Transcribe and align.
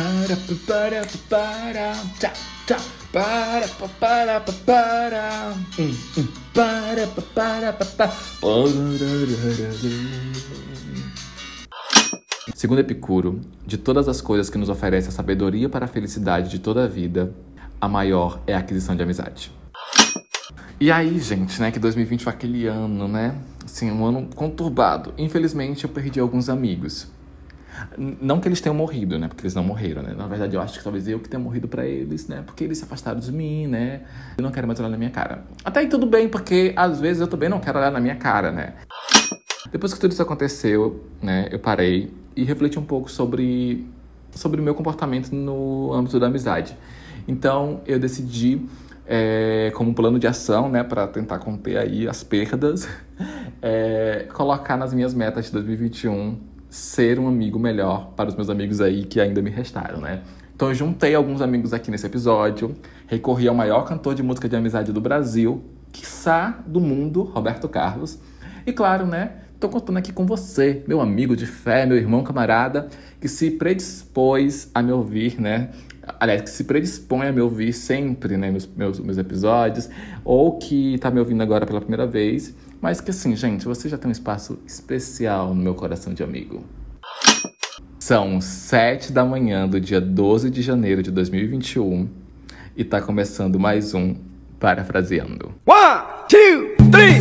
Para, 0.00 0.36
para, 0.66 1.02
para, 1.28 1.92
tchá, 2.18 2.32
tchá. 2.66 2.78
Para, 3.12 3.68
para, 3.68 4.40
para, 4.40 4.52
para. 4.64 5.54
Hum, 5.78 5.94
hum. 6.16 6.28
Para, 6.54 7.06
para, 7.34 7.72
para, 7.74 8.10
Segundo 12.54 12.78
Epicuro, 12.78 13.42
de 13.66 13.76
todas 13.76 14.08
as 14.08 14.22
coisas 14.22 14.48
que 14.48 14.56
nos 14.56 14.70
oferece 14.70 15.10
a 15.10 15.12
sabedoria 15.12 15.68
para 15.68 15.84
a 15.84 15.88
felicidade 15.88 16.48
de 16.48 16.60
toda 16.60 16.84
a 16.84 16.88
vida, 16.88 17.34
a 17.78 17.86
maior 17.86 18.40
é 18.46 18.54
a 18.54 18.58
aquisição 18.60 18.96
de 18.96 19.02
amizade. 19.02 19.52
E 20.80 20.90
aí, 20.90 21.18
gente, 21.18 21.60
né, 21.60 21.70
que 21.70 21.78
2020 21.78 22.24
foi 22.24 22.32
aquele 22.32 22.66
ano, 22.66 23.06
né? 23.06 23.34
Assim, 23.62 23.90
um 23.90 24.06
ano 24.06 24.30
conturbado. 24.34 25.12
Infelizmente, 25.18 25.84
eu 25.84 25.90
perdi 25.90 26.18
alguns 26.18 26.48
amigos. 26.48 27.06
Não 27.96 28.40
que 28.40 28.48
eles 28.48 28.60
tenham 28.60 28.74
morrido, 28.74 29.18
né? 29.18 29.28
Porque 29.28 29.42
eles 29.42 29.54
não 29.54 29.64
morreram, 29.64 30.02
né? 30.02 30.14
Na 30.16 30.26
verdade, 30.26 30.54
eu 30.54 30.60
acho 30.60 30.78
que 30.78 30.84
talvez 30.84 31.06
eu 31.08 31.18
que 31.18 31.28
tenha 31.28 31.42
morrido 31.42 31.68
para 31.68 31.86
eles, 31.86 32.28
né? 32.28 32.42
Porque 32.44 32.64
eles 32.64 32.78
se 32.78 32.84
afastaram 32.84 33.20
de 33.20 33.32
mim, 33.32 33.66
né? 33.66 34.02
Eu 34.38 34.42
não 34.42 34.50
quero 34.50 34.66
mais 34.66 34.78
olhar 34.78 34.88
na 34.88 34.98
minha 34.98 35.10
cara. 35.10 35.44
Até 35.64 35.80
aí 35.80 35.88
tudo 35.88 36.06
bem, 36.06 36.28
porque 36.28 36.72
às 36.76 37.00
vezes 37.00 37.20
eu 37.20 37.28
também 37.28 37.48
não 37.48 37.60
quero 37.60 37.78
olhar 37.78 37.90
na 37.90 38.00
minha 38.00 38.16
cara, 38.16 38.50
né? 38.50 38.74
Depois 39.70 39.94
que 39.94 40.00
tudo 40.00 40.12
isso 40.12 40.22
aconteceu, 40.22 41.04
né? 41.22 41.48
Eu 41.50 41.58
parei 41.58 42.12
e 42.36 42.44
refleti 42.44 42.78
um 42.78 42.84
pouco 42.84 43.10
sobre 43.10 43.86
sobre 44.32 44.60
o 44.60 44.64
meu 44.64 44.74
comportamento 44.74 45.32
no 45.32 45.92
âmbito 45.92 46.18
da 46.20 46.26
amizade. 46.26 46.76
Então, 47.26 47.80
eu 47.86 47.98
decidi 47.98 48.60
é, 49.06 49.72
como 49.74 49.92
plano 49.92 50.18
de 50.18 50.26
ação, 50.26 50.68
né, 50.68 50.84
para 50.84 51.06
tentar 51.08 51.38
conter 51.38 51.76
aí 51.76 52.08
as 52.08 52.22
perdas, 52.22 52.88
é, 53.60 54.26
colocar 54.32 54.76
nas 54.76 54.94
minhas 54.94 55.12
metas 55.12 55.46
de 55.46 55.52
2021 55.52 56.38
ser 56.70 57.18
um 57.18 57.26
amigo 57.26 57.58
melhor 57.58 58.12
para 58.16 58.28
os 58.28 58.36
meus 58.36 58.48
amigos 58.48 58.80
aí 58.80 59.04
que 59.04 59.20
ainda 59.20 59.42
me 59.42 59.50
restaram, 59.50 60.00
né? 60.00 60.22
Então 60.54 60.68
eu 60.68 60.74
juntei 60.74 61.14
alguns 61.14 61.40
amigos 61.40 61.72
aqui 61.72 61.90
nesse 61.90 62.06
episódio, 62.06 62.76
recorri 63.06 63.48
ao 63.48 63.54
maior 63.54 63.82
cantor 63.82 64.14
de 64.14 64.22
música 64.22 64.48
de 64.48 64.54
amizade 64.54 64.92
do 64.92 65.00
Brasil, 65.00 65.64
quiçá 65.90 66.62
do 66.66 66.80
mundo, 66.80 67.22
Roberto 67.22 67.68
Carlos. 67.68 68.18
E 68.64 68.72
claro, 68.72 69.06
né, 69.06 69.32
tô 69.58 69.68
contando 69.68 69.96
aqui 69.96 70.12
com 70.12 70.26
você, 70.26 70.84
meu 70.86 71.00
amigo 71.00 71.34
de 71.34 71.46
fé, 71.46 71.86
meu 71.86 71.96
irmão 71.96 72.22
camarada, 72.22 72.88
que 73.20 73.26
se 73.26 73.50
predispôs 73.52 74.70
a 74.74 74.82
me 74.82 74.92
ouvir, 74.92 75.40
né? 75.40 75.70
Aliás, 76.18 76.42
que 76.42 76.50
se 76.50 76.64
predispõe 76.64 77.28
a 77.28 77.32
me 77.32 77.40
ouvir 77.40 77.72
sempre, 77.72 78.36
né, 78.36 78.50
meus, 78.50 78.66
meus, 78.66 79.00
meus 79.00 79.18
episódios, 79.18 79.88
ou 80.24 80.58
que 80.58 80.98
tá 80.98 81.10
me 81.10 81.18
ouvindo 81.18 81.42
agora 81.42 81.66
pela 81.66 81.80
primeira 81.80 82.06
vez 82.06 82.54
mas 82.80 83.00
que 83.00 83.10
assim, 83.10 83.36
gente, 83.36 83.66
você 83.66 83.88
já 83.88 83.98
tem 83.98 84.08
um 84.08 84.12
espaço 84.12 84.58
especial 84.66 85.54
no 85.54 85.62
meu 85.62 85.74
coração 85.74 86.14
de 86.14 86.22
amigo. 86.22 86.64
São 87.98 88.40
sete 88.40 89.12
da 89.12 89.24
manhã 89.24 89.68
do 89.68 89.78
dia 89.78 90.00
12 90.00 90.50
de 90.50 90.62
janeiro 90.62 91.02
de 91.02 91.10
2021 91.10 92.08
e 92.74 92.82
tá 92.82 93.02
começando 93.02 93.60
mais 93.60 93.92
um 93.94 94.16
Parafraseando. 94.58 95.54
One, 95.66 96.02
two, 96.28 96.90
three! 96.90 97.20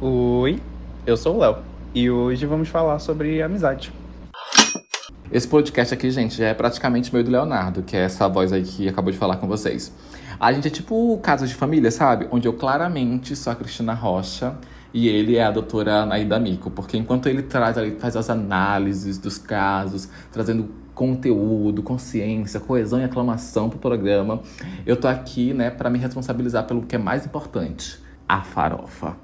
Oi, 0.00 0.60
eu 1.04 1.16
sou 1.16 1.36
o 1.36 1.38
Léo 1.40 1.58
e 1.92 2.08
hoje 2.08 2.46
vamos 2.46 2.68
falar 2.68 3.00
sobre 3.00 3.42
amizade. 3.42 3.92
Esse 5.30 5.48
podcast 5.48 5.92
aqui, 5.92 6.08
gente, 6.08 6.36
já 6.36 6.46
é 6.46 6.54
praticamente 6.54 7.12
meio 7.12 7.24
do 7.24 7.32
Leonardo, 7.32 7.82
que 7.82 7.96
é 7.96 8.02
essa 8.02 8.28
voz 8.28 8.52
aí 8.52 8.62
que 8.62 8.88
acabou 8.88 9.10
de 9.10 9.18
falar 9.18 9.38
com 9.38 9.48
vocês. 9.48 9.92
A 10.38 10.52
gente 10.52 10.68
é 10.68 10.70
tipo 10.70 11.18
casos 11.18 11.48
de 11.48 11.54
família, 11.56 11.90
sabe? 11.90 12.28
Onde 12.30 12.46
eu 12.46 12.52
claramente 12.52 13.34
sou 13.34 13.52
a 13.52 13.56
Cristina 13.56 13.92
Rocha 13.92 14.56
e 14.94 15.08
ele 15.08 15.36
é 15.36 15.42
a 15.42 15.50
doutora 15.50 16.02
Anaída 16.02 16.38
Mico. 16.38 16.70
Porque 16.70 16.96
enquanto 16.96 17.28
ele 17.28 17.42
traz, 17.42 17.76
ele 17.76 17.96
faz 17.98 18.14
as 18.14 18.30
análises 18.30 19.18
dos 19.18 19.36
casos, 19.36 20.08
trazendo 20.30 20.68
conteúdo, 20.94 21.82
consciência, 21.82 22.60
coesão 22.60 23.00
e 23.00 23.04
aclamação 23.04 23.68
pro 23.68 23.80
programa, 23.80 24.40
eu 24.86 24.96
tô 24.96 25.08
aqui, 25.08 25.52
né, 25.52 25.70
para 25.70 25.90
me 25.90 25.98
responsabilizar 25.98 26.64
pelo 26.68 26.82
que 26.82 26.94
é 26.94 26.98
mais 26.98 27.26
importante, 27.26 27.98
a 28.28 28.42
farofa. 28.42 29.16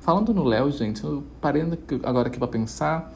Falando 0.00 0.34
no 0.34 0.42
Léo, 0.42 0.70
gente, 0.72 1.04
eu 1.04 1.22
parei 1.40 1.62
agora 2.02 2.28
aqui 2.28 2.38
para 2.38 2.48
pensar 2.48 3.12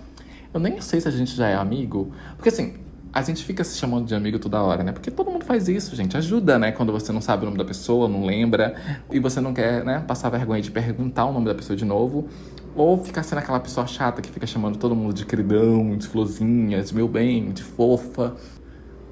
eu 0.53 0.61
nem 0.61 0.81
sei 0.81 1.01
se 1.01 1.09
a 1.09 1.11
gente 1.11 1.35
já 1.35 1.49
é 1.49 1.55
amigo. 1.55 2.13
Porque 2.37 2.49
assim, 2.49 2.75
a 3.13 3.21
gente 3.21 3.45
fica 3.45 3.63
se 3.63 3.77
chamando 3.77 4.07
de 4.07 4.15
amigo 4.15 4.39
toda 4.39 4.63
hora, 4.63 4.83
né? 4.83 4.91
Porque 4.91 5.11
todo 5.11 5.31
mundo 5.31 5.45
faz 5.45 5.69
isso, 5.69 5.95
gente. 5.95 6.17
Ajuda, 6.17 6.59
né? 6.59 6.73
Quando 6.73 6.93
você 6.93 7.13
não 7.13 7.21
sabe 7.21 7.43
o 7.43 7.45
nome 7.45 7.59
da 7.59 7.65
pessoa, 7.65 8.09
não 8.09 8.25
lembra, 8.25 8.75
e 9.11 9.19
você 9.19 9.41
não 9.41 9.53
quer, 9.53 9.85
né, 9.85 10.03
passar 10.07 10.31
vergonha 10.31 10.63
de 10.63 10.71
perguntar 10.71 11.27
o 11.27 11.33
nome 11.33 11.47
da 11.47 11.55
pessoa 11.55 11.77
de 11.77 11.85
novo. 11.85 12.27
Ou 12.75 12.97
ficar 13.05 13.23
sendo 13.23 13.39
aquela 13.39 13.61
pessoa 13.61 13.87
chata 13.87 14.23
que 14.23 14.31
fica 14.31 14.47
chamando 14.47 14.79
todo 14.79 14.97
mundo 14.97 15.13
de 15.13 15.27
queridão, 15.27 15.95
de 15.95 16.07
florzinha, 16.07 16.83
de 16.83 16.95
meu 16.95 17.07
bem, 17.07 17.53
de 17.53 17.63
fofa. 17.63 18.35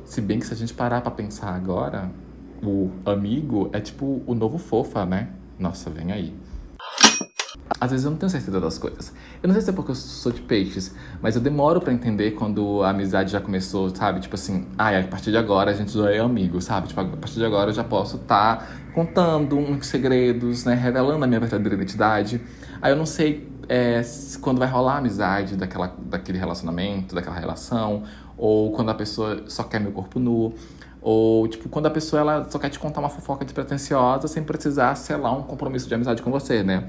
Se 0.04 0.22
bem 0.22 0.38
que 0.38 0.46
se 0.46 0.54
a 0.54 0.56
gente 0.56 0.72
parar 0.72 1.02
pra 1.02 1.10
pensar 1.10 1.54
agora, 1.54 2.10
o 2.62 2.90
amigo 3.04 3.68
é 3.72 3.80
tipo 3.80 4.22
o 4.26 4.34
novo 4.34 4.56
fofa, 4.56 5.04
né? 5.04 5.28
Nossa, 5.58 5.90
vem 5.90 6.10
aí. 6.10 6.34
Às 7.78 7.90
vezes 7.90 8.04
eu 8.04 8.10
não 8.10 8.18
tenho 8.18 8.30
certeza 8.30 8.60
das 8.60 8.78
coisas. 8.78 9.12
Eu 9.42 9.48
não 9.48 9.54
sei 9.54 9.62
se 9.62 9.70
é 9.70 9.72
porque 9.72 9.90
eu 9.90 9.94
sou 9.94 10.32
de 10.32 10.40
peixes, 10.40 10.94
mas 11.22 11.36
eu 11.36 11.42
demoro 11.42 11.80
para 11.80 11.92
entender 11.92 12.32
quando 12.32 12.82
a 12.82 12.90
amizade 12.90 13.32
já 13.32 13.40
começou, 13.40 13.94
sabe? 13.94 14.20
Tipo 14.20 14.34
assim, 14.34 14.66
ah, 14.76 14.98
a 14.98 15.02
partir 15.04 15.30
de 15.30 15.36
agora 15.36 15.70
a 15.70 15.74
gente 15.74 15.92
já 15.92 16.10
é 16.10 16.18
amigo, 16.18 16.60
sabe? 16.60 16.88
Tipo, 16.88 17.00
a 17.00 17.04
partir 17.04 17.36
de 17.36 17.44
agora 17.44 17.70
eu 17.70 17.74
já 17.74 17.84
posso 17.84 18.16
estar 18.16 18.56
tá 18.56 18.66
contando 18.94 19.56
uns 19.56 19.86
segredos, 19.86 20.64
né? 20.64 20.74
Revelando 20.74 21.24
a 21.24 21.26
minha 21.26 21.40
verdadeira 21.40 21.74
identidade. 21.74 22.40
Aí 22.82 22.92
eu 22.92 22.96
não 22.96 23.06
sei 23.06 23.48
é, 23.68 24.02
quando 24.40 24.58
vai 24.58 24.68
rolar 24.68 24.94
a 24.94 24.98
amizade 24.98 25.56
daquela, 25.56 25.94
daquele 26.06 26.38
relacionamento, 26.38 27.14
daquela 27.14 27.38
relação, 27.38 28.02
ou 28.36 28.72
quando 28.72 28.90
a 28.90 28.94
pessoa 28.94 29.44
só 29.46 29.62
quer 29.62 29.80
meu 29.80 29.92
corpo 29.92 30.18
nu. 30.18 30.52
Ou, 31.02 31.48
tipo, 31.48 31.68
quando 31.68 31.86
a 31.86 31.90
pessoa 31.90 32.20
ela 32.20 32.50
só 32.50 32.58
quer 32.58 32.68
te 32.68 32.78
contar 32.78 33.00
uma 33.00 33.08
fofoca 33.08 33.44
despretensiosa 33.44 34.28
sem 34.28 34.42
precisar 34.42 34.94
selar 34.94 35.36
um 35.36 35.42
compromisso 35.42 35.88
de 35.88 35.94
amizade 35.94 36.22
com 36.22 36.30
você, 36.30 36.62
né? 36.62 36.84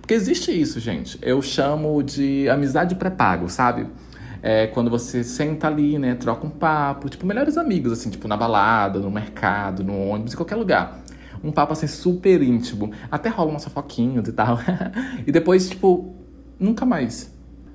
Porque 0.00 0.14
existe 0.14 0.50
isso, 0.50 0.80
gente. 0.80 1.16
Eu 1.22 1.40
chamo 1.40 2.02
de 2.02 2.48
amizade 2.48 2.96
pré-pago, 2.96 3.48
sabe? 3.48 3.86
É 4.42 4.66
quando 4.66 4.90
você 4.90 5.22
senta 5.22 5.68
ali, 5.68 5.96
né, 5.96 6.16
troca 6.16 6.44
um 6.44 6.50
papo, 6.50 7.08
tipo, 7.08 7.24
melhores 7.24 7.56
amigos, 7.56 7.92
assim, 7.92 8.10
tipo, 8.10 8.26
na 8.26 8.36
balada, 8.36 8.98
no 8.98 9.08
mercado, 9.08 9.84
no 9.84 10.08
ônibus, 10.08 10.32
em 10.32 10.36
qualquer 10.36 10.56
lugar. 10.56 11.00
Um 11.44 11.52
papo, 11.52 11.72
assim, 11.72 11.86
super 11.86 12.42
íntimo. 12.42 12.92
Até 13.10 13.28
rola 13.28 13.50
umas 13.50 13.62
fofoquinhas 13.62 14.26
e 14.26 14.32
tal. 14.32 14.58
e 15.24 15.30
depois, 15.30 15.68
tipo, 15.68 16.16
nunca 16.58 16.84
mais. 16.84 17.32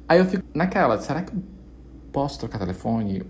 Aí 0.07 0.19
eu 0.19 0.25
fico 0.25 0.43
naquela, 0.53 0.99
será 0.99 1.21
que 1.21 1.33
eu 1.33 1.41
posso 2.11 2.39
trocar 2.39 2.59
telefone? 2.59 3.23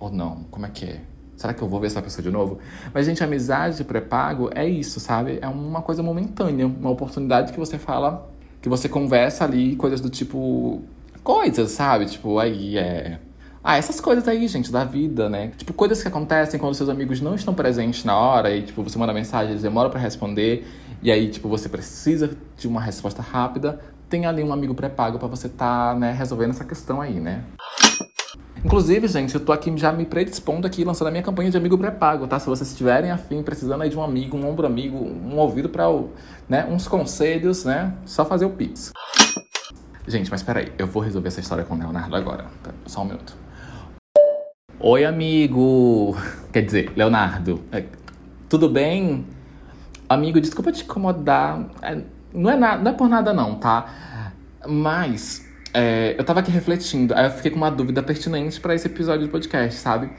Ou 0.00 0.10
não? 0.10 0.44
Como 0.50 0.66
é 0.66 0.68
que 0.70 0.84
é? 0.84 1.00
Será 1.38 1.54
que 1.54 1.62
eu 1.62 1.68
vou 1.68 1.78
ver 1.78 1.86
essa 1.86 2.02
pessoa 2.02 2.20
de 2.20 2.32
novo? 2.32 2.58
Mas, 2.92 3.06
gente, 3.06 3.22
amizade 3.22 3.84
pré-pago 3.84 4.50
é 4.52 4.68
isso, 4.68 4.98
sabe? 4.98 5.38
É 5.40 5.46
uma 5.46 5.80
coisa 5.80 6.02
momentânea, 6.02 6.66
uma 6.66 6.90
oportunidade 6.90 7.52
que 7.52 7.58
você 7.60 7.78
fala, 7.78 8.28
que 8.60 8.68
você 8.68 8.88
conversa 8.88 9.44
ali, 9.44 9.76
coisas 9.76 10.00
do 10.00 10.10
tipo. 10.10 10.82
Coisas, 11.22 11.70
sabe? 11.70 12.06
Tipo, 12.06 12.40
aí 12.40 12.76
é. 12.76 13.20
Ah, 13.62 13.76
essas 13.76 14.00
coisas 14.00 14.26
aí, 14.26 14.48
gente, 14.48 14.72
da 14.72 14.82
vida, 14.82 15.28
né? 15.28 15.52
Tipo, 15.56 15.72
coisas 15.72 16.02
que 16.02 16.08
acontecem 16.08 16.58
quando 16.58 16.74
seus 16.74 16.88
amigos 16.88 17.20
não 17.20 17.36
estão 17.36 17.54
presentes 17.54 18.04
na 18.04 18.18
hora 18.18 18.50
e, 18.50 18.62
tipo, 18.62 18.82
você 18.82 18.98
manda 18.98 19.12
mensagem, 19.12 19.50
eles 19.50 19.62
demoram 19.62 19.90
para 19.90 20.00
responder, 20.00 20.66
e 21.00 21.08
aí, 21.12 21.28
tipo, 21.28 21.48
você 21.48 21.68
precisa 21.68 22.36
de 22.56 22.66
uma 22.66 22.80
resposta 22.80 23.22
rápida. 23.22 23.78
Tem 24.08 24.26
ali 24.26 24.42
um 24.42 24.52
amigo 24.52 24.74
pré-pago 24.74 25.20
para 25.20 25.28
você 25.28 25.46
estar, 25.46 25.92
tá, 25.92 25.98
né, 25.98 26.12
resolvendo 26.12 26.50
essa 26.50 26.64
questão 26.64 27.00
aí, 27.00 27.20
né? 27.20 27.44
Inclusive, 28.64 29.06
gente, 29.06 29.34
eu 29.34 29.40
tô 29.40 29.52
aqui 29.52 29.72
já 29.76 29.92
me 29.92 30.04
predispondo 30.04 30.66
aqui, 30.66 30.84
lançando 30.84 31.08
a 31.08 31.10
minha 31.10 31.22
campanha 31.22 31.50
de 31.50 31.56
amigo 31.56 31.78
pré-pago, 31.78 32.26
tá? 32.26 32.38
Se 32.38 32.46
vocês 32.46 32.70
estiverem 32.70 33.10
afim, 33.10 33.42
precisando 33.42 33.82
aí 33.82 33.88
de 33.88 33.96
um 33.96 34.02
amigo, 34.02 34.36
um 34.36 34.48
ombro 34.48 34.66
amigo, 34.66 34.96
um 34.96 35.36
ouvido 35.36 35.68
para 35.68 35.84
né, 36.48 36.66
uns 36.68 36.88
conselhos, 36.88 37.64
né? 37.64 37.94
Só 38.04 38.24
fazer 38.24 38.46
o 38.46 38.50
Pix. 38.50 38.92
Gente, 40.06 40.30
mas 40.30 40.42
peraí, 40.42 40.72
eu 40.76 40.86
vou 40.86 41.02
resolver 41.02 41.28
essa 41.28 41.40
história 41.40 41.64
com 41.64 41.74
o 41.74 41.78
Leonardo 41.78 42.16
agora. 42.16 42.46
Só 42.86 43.02
um 43.02 43.04
minuto. 43.04 43.34
Oi, 44.80 45.04
amigo! 45.04 46.16
Quer 46.52 46.62
dizer, 46.62 46.92
Leonardo, 46.96 47.62
é, 47.70 47.84
tudo 48.48 48.68
bem? 48.68 49.26
Amigo, 50.08 50.40
desculpa 50.40 50.72
te 50.72 50.82
incomodar. 50.82 51.64
É, 51.82 52.00
não, 52.32 52.50
é 52.50 52.56
nada, 52.56 52.82
não 52.82 52.90
é 52.90 52.94
por 52.94 53.08
nada 53.08 53.32
não, 53.32 53.54
tá? 53.56 54.32
Mas 54.66 55.47
é, 55.74 56.14
eu 56.18 56.24
tava 56.24 56.40
aqui 56.40 56.50
refletindo, 56.50 57.14
aí 57.14 57.26
eu 57.26 57.30
fiquei 57.30 57.50
com 57.50 57.56
uma 57.56 57.70
dúvida 57.70 58.02
pertinente 58.02 58.60
para 58.60 58.74
esse 58.74 58.86
episódio 58.86 59.26
do 59.26 59.30
podcast, 59.30 59.78
sabe? 59.78 60.10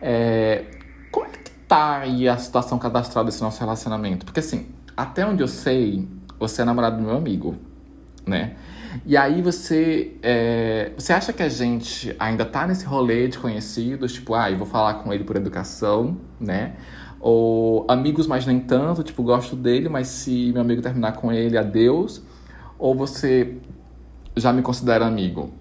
É, 0.00 0.64
como 1.10 1.26
é 1.26 1.30
que 1.30 1.50
tá 1.66 1.98
aí 1.98 2.28
a 2.28 2.36
situação 2.36 2.78
cadastral 2.78 3.24
desse 3.24 3.40
nosso 3.40 3.58
relacionamento? 3.60 4.24
Porque 4.24 4.40
assim, 4.40 4.66
até 4.96 5.26
onde 5.26 5.42
eu 5.42 5.48
sei, 5.48 6.06
você 6.38 6.62
é 6.62 6.64
namorado 6.64 6.96
do 6.96 7.02
meu 7.02 7.16
amigo, 7.16 7.56
né? 8.26 8.56
E 9.06 9.16
aí 9.16 9.42
você, 9.42 10.16
é, 10.22 10.92
você 10.96 11.12
acha 11.12 11.32
que 11.32 11.42
a 11.42 11.48
gente 11.48 12.14
ainda 12.18 12.44
tá 12.44 12.66
nesse 12.66 12.84
rolê 12.84 13.28
de 13.28 13.38
conhecidos, 13.38 14.12
tipo, 14.12 14.34
ah, 14.34 14.50
eu 14.50 14.56
vou 14.56 14.66
falar 14.66 14.94
com 14.94 15.12
ele 15.12 15.24
por 15.24 15.36
educação, 15.36 16.16
né? 16.40 16.74
Ou 17.20 17.84
amigos, 17.88 18.26
mas 18.26 18.46
nem 18.46 18.60
tanto, 18.60 19.02
tipo, 19.02 19.22
gosto 19.22 19.56
dele, 19.56 19.88
mas 19.88 20.08
se 20.08 20.52
meu 20.52 20.62
amigo 20.62 20.80
terminar 20.80 21.12
com 21.12 21.32
ele, 21.32 21.58
adeus. 21.58 22.22
Ou 22.78 22.94
você 22.94 23.56
já 24.38 24.52
me 24.52 24.62
considera 24.62 25.06
amigo? 25.06 25.52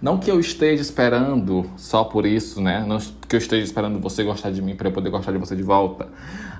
Não 0.00 0.18
que 0.18 0.30
eu 0.30 0.40
esteja 0.40 0.80
esperando 0.80 1.68
só 1.76 2.04
por 2.04 2.24
isso, 2.24 2.60
né? 2.60 2.84
Não 2.86 2.98
que 2.98 3.36
eu 3.36 3.38
esteja 3.38 3.64
esperando 3.64 4.00
você 4.00 4.24
gostar 4.24 4.50
de 4.50 4.62
mim 4.62 4.74
para 4.74 4.88
eu 4.88 4.92
poder 4.92 5.10
gostar 5.10 5.32
de 5.32 5.38
você 5.38 5.54
de 5.54 5.62
volta. 5.62 6.08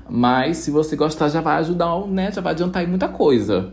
Mas 0.09 0.59
se 0.59 0.71
você 0.71 0.95
gostar, 0.95 1.29
já 1.29 1.41
vai 1.41 1.57
ajudar, 1.59 2.07
né? 2.07 2.31
Já 2.31 2.41
vai 2.41 2.53
adiantar 2.53 2.83
aí 2.83 2.87
muita 2.87 3.09
coisa. 3.09 3.73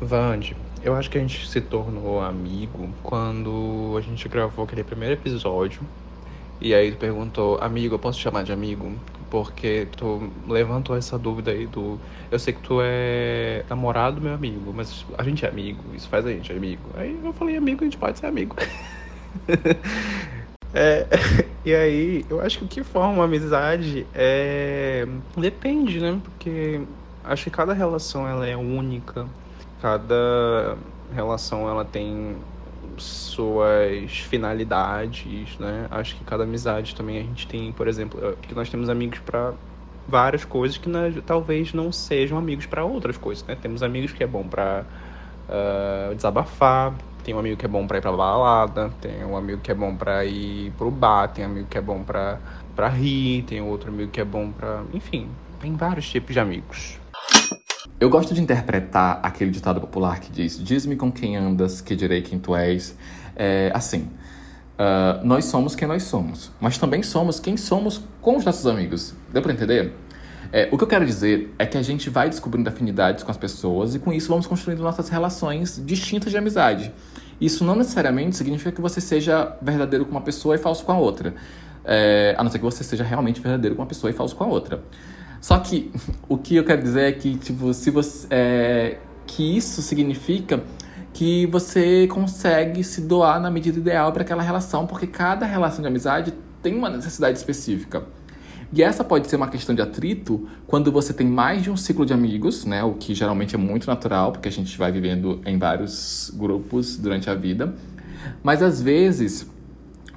Vande, 0.00 0.56
eu 0.82 0.94
acho 0.94 1.10
que 1.10 1.18
a 1.18 1.20
gente 1.20 1.46
se 1.46 1.60
tornou 1.60 2.20
amigo 2.20 2.88
quando 3.02 3.94
a 3.98 4.00
gente 4.00 4.28
gravou 4.28 4.64
aquele 4.64 4.82
primeiro 4.82 5.14
episódio. 5.14 5.82
E 6.60 6.74
aí 6.74 6.92
tu 6.92 6.96
perguntou, 6.96 7.58
amigo, 7.60 7.94
eu 7.94 7.98
posso 7.98 8.18
te 8.18 8.22
chamar 8.22 8.42
de 8.42 8.52
amigo? 8.52 8.92
Porque 9.32 9.88
tu 9.96 10.30
levantou 10.46 10.94
essa 10.94 11.18
dúvida 11.18 11.52
aí 11.52 11.66
do. 11.66 11.98
Eu 12.30 12.38
sei 12.38 12.52
que 12.52 12.60
tu 12.60 12.80
é 12.82 13.64
namorado 13.66 14.16
do 14.16 14.22
meu 14.22 14.34
amigo, 14.34 14.74
mas 14.76 15.06
a 15.16 15.22
gente 15.22 15.46
é 15.46 15.48
amigo, 15.48 15.82
isso 15.94 16.06
faz 16.06 16.26
a 16.26 16.30
gente 16.30 16.52
amigo. 16.52 16.82
Aí 16.94 17.18
eu 17.24 17.32
falei, 17.32 17.56
amigo, 17.56 17.80
a 17.80 17.84
gente 17.84 17.96
pode 17.96 18.18
ser 18.18 18.26
amigo. 18.26 18.54
é, 20.74 21.06
e 21.64 21.74
aí, 21.74 22.26
eu 22.28 22.42
acho 22.42 22.58
que 22.58 22.64
o 22.66 22.68
que 22.68 22.84
forma 22.84 23.14
uma 23.14 23.24
amizade 23.24 24.06
é. 24.14 25.06
Depende, 25.34 25.98
né? 25.98 26.20
Porque 26.22 26.82
acho 27.24 27.44
que 27.44 27.50
cada 27.50 27.72
relação 27.72 28.28
ela 28.28 28.46
é 28.46 28.54
única 28.54 29.26
cada 29.82 30.76
relação 31.12 31.68
ela 31.68 31.84
tem 31.84 32.36
suas 32.98 34.18
finalidades, 34.18 35.58
né? 35.58 35.86
Acho 35.90 36.16
que 36.16 36.24
cada 36.24 36.44
amizade 36.44 36.94
também 36.94 37.18
a 37.18 37.22
gente 37.22 37.46
tem, 37.46 37.72
por 37.72 37.88
exemplo, 37.88 38.36
que 38.42 38.54
nós 38.54 38.68
temos 38.68 38.88
amigos 38.88 39.18
para 39.20 39.54
várias 40.06 40.44
coisas 40.44 40.76
que 40.76 40.88
nós, 40.88 41.14
talvez 41.24 41.72
não 41.72 41.92
sejam 41.92 42.36
amigos 42.36 42.66
para 42.66 42.84
outras 42.84 43.16
coisas, 43.16 43.44
né? 43.46 43.56
Temos 43.60 43.82
amigos 43.82 44.12
que 44.12 44.22
é 44.22 44.26
bom 44.26 44.44
para 44.44 44.84
uh, 45.48 46.14
desabafar, 46.14 46.94
tem 47.24 47.34
um 47.34 47.38
amigo 47.38 47.56
que 47.56 47.64
é 47.64 47.68
bom 47.68 47.86
para 47.86 47.98
ir 47.98 48.00
para 48.00 48.12
balada, 48.12 48.90
tem 49.00 49.24
um 49.24 49.36
amigo 49.36 49.60
que 49.60 49.70
é 49.70 49.74
bom 49.74 49.94
para 49.94 50.24
ir 50.24 50.72
pro 50.72 50.90
bar, 50.90 51.28
tem 51.28 51.46
um 51.46 51.50
amigo 51.50 51.66
que 51.68 51.78
é 51.78 51.80
bom 51.80 52.02
para 52.02 52.38
para 52.74 52.88
rir, 52.88 53.42
tem 53.42 53.60
outro 53.60 53.90
amigo 53.90 54.10
que 54.10 54.20
é 54.20 54.24
bom 54.24 54.50
para, 54.50 54.82
enfim, 54.94 55.28
tem 55.60 55.76
vários 55.76 56.08
tipos 56.08 56.32
de 56.32 56.40
amigos. 56.40 57.01
Eu 58.02 58.10
gosto 58.10 58.34
de 58.34 58.42
interpretar 58.42 59.20
aquele 59.22 59.52
ditado 59.52 59.80
popular 59.80 60.18
que 60.18 60.32
diz: 60.32 60.60
Diz-me 60.60 60.96
com 60.96 61.12
quem 61.12 61.36
andas, 61.36 61.80
que 61.80 61.94
direi 61.94 62.20
quem 62.20 62.36
tu 62.36 62.52
és. 62.56 62.96
É, 63.36 63.70
assim, 63.72 64.08
uh, 64.76 65.24
nós 65.24 65.44
somos 65.44 65.76
quem 65.76 65.86
nós 65.86 66.02
somos, 66.02 66.50
mas 66.60 66.76
também 66.76 67.00
somos 67.04 67.38
quem 67.38 67.56
somos 67.56 68.02
com 68.20 68.36
os 68.36 68.44
nossos 68.44 68.66
amigos. 68.66 69.14
Deu 69.32 69.40
pra 69.40 69.52
entender? 69.52 69.92
É, 70.52 70.68
o 70.72 70.76
que 70.76 70.82
eu 70.82 70.88
quero 70.88 71.06
dizer 71.06 71.54
é 71.56 71.64
que 71.64 71.78
a 71.78 71.82
gente 71.82 72.10
vai 72.10 72.28
descobrindo 72.28 72.68
afinidades 72.68 73.22
com 73.22 73.30
as 73.30 73.36
pessoas 73.36 73.94
e 73.94 74.00
com 74.00 74.12
isso 74.12 74.28
vamos 74.28 74.48
construindo 74.48 74.82
nossas 74.82 75.08
relações 75.08 75.80
distintas 75.86 76.32
de 76.32 76.36
amizade. 76.36 76.92
Isso 77.40 77.62
não 77.62 77.76
necessariamente 77.76 78.34
significa 78.34 78.72
que 78.72 78.80
você 78.80 79.00
seja 79.00 79.56
verdadeiro 79.62 80.04
com 80.06 80.10
uma 80.10 80.22
pessoa 80.22 80.56
e 80.56 80.58
falso 80.58 80.84
com 80.84 80.90
a 80.90 80.98
outra. 80.98 81.36
É, 81.84 82.34
a 82.36 82.42
não 82.42 82.50
ser 82.50 82.58
que 82.58 82.64
você 82.64 82.82
seja 82.82 83.04
realmente 83.04 83.40
verdadeiro 83.40 83.76
com 83.76 83.82
uma 83.82 83.88
pessoa 83.88 84.10
e 84.10 84.12
falso 84.12 84.34
com 84.34 84.42
a 84.42 84.48
outra. 84.48 84.82
Só 85.42 85.58
que 85.58 85.90
o 86.28 86.38
que 86.38 86.54
eu 86.54 86.64
quero 86.64 86.80
dizer 86.80 87.02
é 87.02 87.12
que, 87.12 87.36
tipo, 87.36 87.74
se 87.74 87.90
você. 87.90 88.26
É, 88.30 88.98
que 89.26 89.56
isso 89.56 89.82
significa 89.82 90.62
que 91.12 91.46
você 91.46 92.06
consegue 92.06 92.82
se 92.84 93.02
doar 93.02 93.40
na 93.40 93.50
medida 93.50 93.78
ideal 93.78 94.12
para 94.12 94.22
aquela 94.22 94.42
relação, 94.42 94.86
porque 94.86 95.06
cada 95.06 95.44
relação 95.44 95.82
de 95.82 95.88
amizade 95.88 96.32
tem 96.62 96.74
uma 96.74 96.88
necessidade 96.88 97.36
específica. 97.36 98.04
E 98.72 98.82
essa 98.82 99.04
pode 99.04 99.28
ser 99.28 99.36
uma 99.36 99.48
questão 99.48 99.74
de 99.74 99.82
atrito 99.82 100.48
quando 100.66 100.90
você 100.90 101.12
tem 101.12 101.26
mais 101.26 101.62
de 101.62 101.70
um 101.70 101.76
ciclo 101.76 102.06
de 102.06 102.12
amigos, 102.12 102.64
né? 102.64 102.82
O 102.84 102.94
que 102.94 103.14
geralmente 103.14 103.54
é 103.54 103.58
muito 103.58 103.86
natural, 103.86 104.32
porque 104.32 104.48
a 104.48 104.52
gente 104.52 104.78
vai 104.78 104.92
vivendo 104.92 105.40
em 105.44 105.58
vários 105.58 106.32
grupos 106.34 106.96
durante 106.96 107.28
a 107.28 107.34
vida. 107.34 107.74
Mas 108.42 108.62
às 108.62 108.80
vezes 108.80 109.46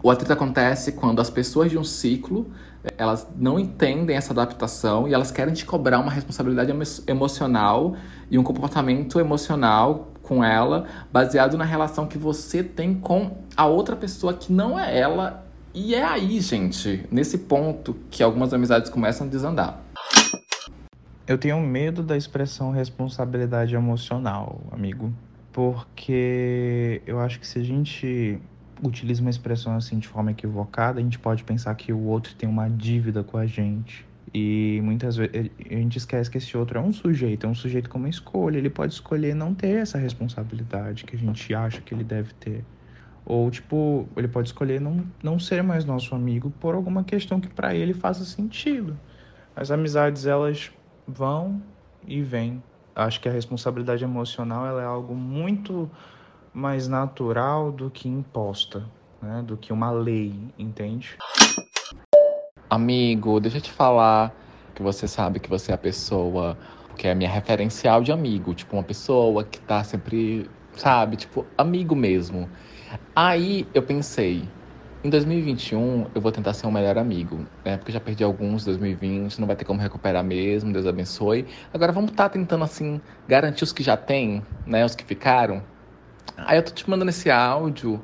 o 0.05 0.11
atrito 0.11 0.31
acontece 0.31 0.91
quando 0.91 1.19
as 1.19 1.31
pessoas 1.31 1.71
de 1.71 1.79
um 1.79 1.83
ciclo 1.83 2.51
elas 2.95 3.27
não 3.35 3.59
entendem 3.59 4.15
essa 4.15 4.33
adaptação 4.33 5.07
e 5.07 5.15
elas 5.15 5.31
querem 5.31 5.51
te 5.51 5.65
cobrar 5.65 5.97
uma 5.97 6.11
responsabilidade 6.11 6.71
emocional 7.07 7.95
e 8.29 8.37
um 8.37 8.43
comportamento 8.43 9.19
emocional 9.19 10.11
com 10.21 10.43
ela, 10.43 10.85
baseado 11.11 11.57
na 11.57 11.65
relação 11.65 12.05
que 12.05 12.19
você 12.19 12.63
tem 12.63 12.93
com 12.93 13.35
a 13.57 13.65
outra 13.65 13.95
pessoa 13.95 14.31
que 14.31 14.53
não 14.53 14.77
é 14.77 14.95
ela. 14.95 15.43
E 15.73 15.95
é 15.95 16.03
aí, 16.03 16.39
gente, 16.39 17.03
nesse 17.09 17.39
ponto 17.39 17.95
que 18.11 18.21
algumas 18.21 18.53
amizades 18.53 18.91
começam 18.91 19.25
a 19.25 19.29
desandar. 19.31 19.81
Eu 21.25 21.39
tenho 21.39 21.59
medo 21.59 22.03
da 22.03 22.15
expressão 22.15 22.69
responsabilidade 22.69 23.73
emocional, 23.73 24.61
amigo, 24.71 25.11
porque 25.51 27.01
eu 27.07 27.19
acho 27.19 27.39
que 27.39 27.47
se 27.47 27.57
a 27.57 27.63
gente 27.63 28.39
utiliza 28.87 29.21
uma 29.21 29.29
expressão 29.29 29.75
assim 29.75 29.99
de 29.99 30.07
forma 30.07 30.31
equivocada, 30.31 30.99
a 30.99 31.03
gente 31.03 31.19
pode 31.19 31.43
pensar 31.43 31.73
que 31.75 31.91
o 31.91 31.99
outro 31.99 32.35
tem 32.35 32.47
uma 32.47 32.69
dívida 32.69 33.23
com 33.23 33.37
a 33.37 33.45
gente. 33.45 34.05
E 34.33 34.81
muitas 34.83 35.15
vezes 35.15 35.49
a 35.69 35.73
gente 35.75 35.97
esquece 35.97 36.29
que 36.29 36.37
esse 36.37 36.57
outro 36.57 36.77
é 36.77 36.81
um 36.81 36.91
sujeito, 36.91 37.45
é 37.45 37.49
um 37.49 37.55
sujeito 37.55 37.89
com 37.89 37.97
uma 37.97 38.09
escolha. 38.09 38.57
Ele 38.57 38.69
pode 38.69 38.93
escolher 38.93 39.33
não 39.33 39.53
ter 39.53 39.77
essa 39.77 39.97
responsabilidade 39.97 41.05
que 41.05 41.15
a 41.15 41.19
gente 41.19 41.53
acha 41.53 41.79
que 41.81 41.93
ele 41.93 42.03
deve 42.03 42.33
ter. 42.33 42.65
Ou, 43.25 43.49
tipo, 43.49 44.07
ele 44.15 44.27
pode 44.27 44.49
escolher 44.49 44.79
não, 44.79 45.05
não 45.23 45.39
ser 45.39 45.63
mais 45.63 45.85
nosso 45.85 46.13
amigo 46.13 46.51
por 46.59 46.75
alguma 46.75 47.03
questão 47.03 47.39
que 47.39 47.47
para 47.47 47.73
ele 47.73 47.93
faça 47.93 48.23
sentido. 48.25 48.99
As 49.55 49.71
amizades, 49.71 50.25
elas 50.25 50.71
vão 51.07 51.61
e 52.05 52.21
vêm. 52.21 52.61
Acho 52.95 53.19
que 53.19 53.27
a 53.27 53.31
responsabilidade 53.31 54.03
emocional 54.03 54.65
ela 54.65 54.81
é 54.81 54.85
algo 54.85 55.15
muito 55.15 55.89
mais 56.55 56.87
natural 56.87 57.69
do 57.69 57.89
que 57.89 58.07
imposta, 58.07 58.85
né? 59.21 59.43
do 59.45 59.57
que 59.57 59.73
uma 59.73 59.91
lei, 59.91 60.33
entende? 60.57 61.17
Amigo, 62.69 63.41
deixa 63.41 63.57
eu 63.57 63.61
te 63.61 63.71
falar 63.71 64.33
que 64.73 64.81
você 64.81 65.05
sabe 65.05 65.41
que 65.41 65.49
você 65.49 65.71
é 65.71 65.75
a 65.75 65.77
pessoa 65.77 66.57
que 66.97 67.09
é 67.09 67.11
a 67.11 67.15
minha 67.15 67.29
referencial 67.29 68.01
de 68.01 68.13
amigo, 68.13 68.53
tipo 68.53 68.73
uma 68.73 68.83
pessoa 68.83 69.43
que 69.43 69.59
tá 69.59 69.83
sempre, 69.83 70.49
sabe, 70.77 71.17
tipo 71.17 71.45
amigo 71.57 71.93
mesmo. 71.93 72.49
Aí 73.13 73.67
eu 73.73 73.83
pensei, 73.83 74.47
em 75.03 75.09
2021 75.09 76.07
eu 76.15 76.21
vou 76.21 76.31
tentar 76.31 76.53
ser 76.53 76.67
um 76.67 76.71
melhor 76.71 76.97
amigo, 76.97 77.45
né? 77.65 77.75
Porque 77.75 77.91
já 77.91 77.99
perdi 77.99 78.23
alguns 78.23 78.63
em 78.63 78.65
2020, 78.67 79.39
não 79.39 79.47
vai 79.47 79.57
ter 79.57 79.65
como 79.65 79.81
recuperar 79.81 80.23
mesmo, 80.23 80.71
Deus 80.71 80.87
abençoe. 80.87 81.45
Agora 81.73 81.91
vamos 81.91 82.11
estar 82.11 82.23
tá 82.23 82.29
tentando 82.29 82.63
assim 82.63 83.01
garantir 83.27 83.65
os 83.65 83.73
que 83.73 83.83
já 83.83 83.97
tem, 83.97 84.41
né, 84.65 84.85
os 84.85 84.95
que 84.95 85.03
ficaram. 85.03 85.61
Aí 86.37 86.57
eu 86.57 86.63
tô 86.63 86.71
te 86.71 86.89
mandando 86.89 87.09
esse 87.09 87.29
áudio 87.29 88.01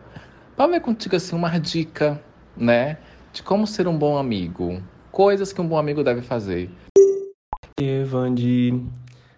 pra 0.55 0.67
ver 0.67 0.79
contigo 0.79 1.15
assim 1.15 1.35
uma 1.35 1.59
dica, 1.59 2.21
né? 2.55 2.97
De 3.33 3.43
como 3.43 3.67
ser 3.67 3.87
um 3.87 3.97
bom 3.97 4.17
amigo. 4.17 4.81
Coisas 5.11 5.51
que 5.51 5.59
um 5.61 5.67
bom 5.67 5.77
amigo 5.77 6.03
deve 6.03 6.21
fazer. 6.21 6.69
Evandi, 7.79 8.83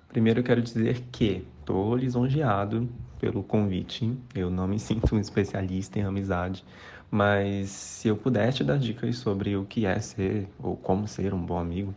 primeiro 0.09 0.41
eu 0.41 0.43
quero 0.43 0.61
dizer 0.61 1.03
que 1.11 1.45
tô 1.65 1.95
lisonjeado 1.95 2.89
pelo 3.19 3.41
convite. 3.41 4.15
Eu 4.35 4.49
não 4.49 4.67
me 4.67 4.77
sinto 4.79 5.15
um 5.15 5.19
especialista 5.19 5.99
em 5.99 6.03
amizade, 6.03 6.63
mas 7.09 7.69
se 7.69 8.07
eu 8.07 8.17
pudesse 8.17 8.63
dar 8.63 8.77
dicas 8.77 9.17
sobre 9.17 9.55
o 9.55 9.65
que 9.65 9.85
é 9.85 9.99
ser 9.99 10.47
ou 10.59 10.75
como 10.75 11.07
ser 11.07 11.33
um 11.33 11.41
bom 11.41 11.57
amigo, 11.57 11.95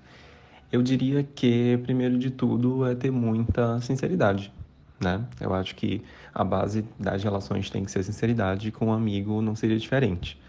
eu 0.73 0.83
diria 0.83 1.23
que, 1.23 1.79
primeiro 1.83 2.19
de 2.19 2.31
tudo, 2.31 2.87
é 2.87 2.95
ter 2.95 3.11
muita 3.11 3.81
sinceridade 3.81 4.53
né? 5.01 5.25
Eu 5.41 5.55
acho 5.55 5.75
que 5.75 6.03
a 6.35 6.45
base 6.45 6.85
das 6.99 7.23
relações 7.23 7.71
tem 7.71 7.85
que 7.85 7.91
ser 7.91 8.03
sinceridade, 8.03 8.73
com 8.73 8.87
um 8.87 8.93
amigo 8.93 9.41
não 9.43 9.55
seria 9.55 9.79
diferente, 9.79 10.41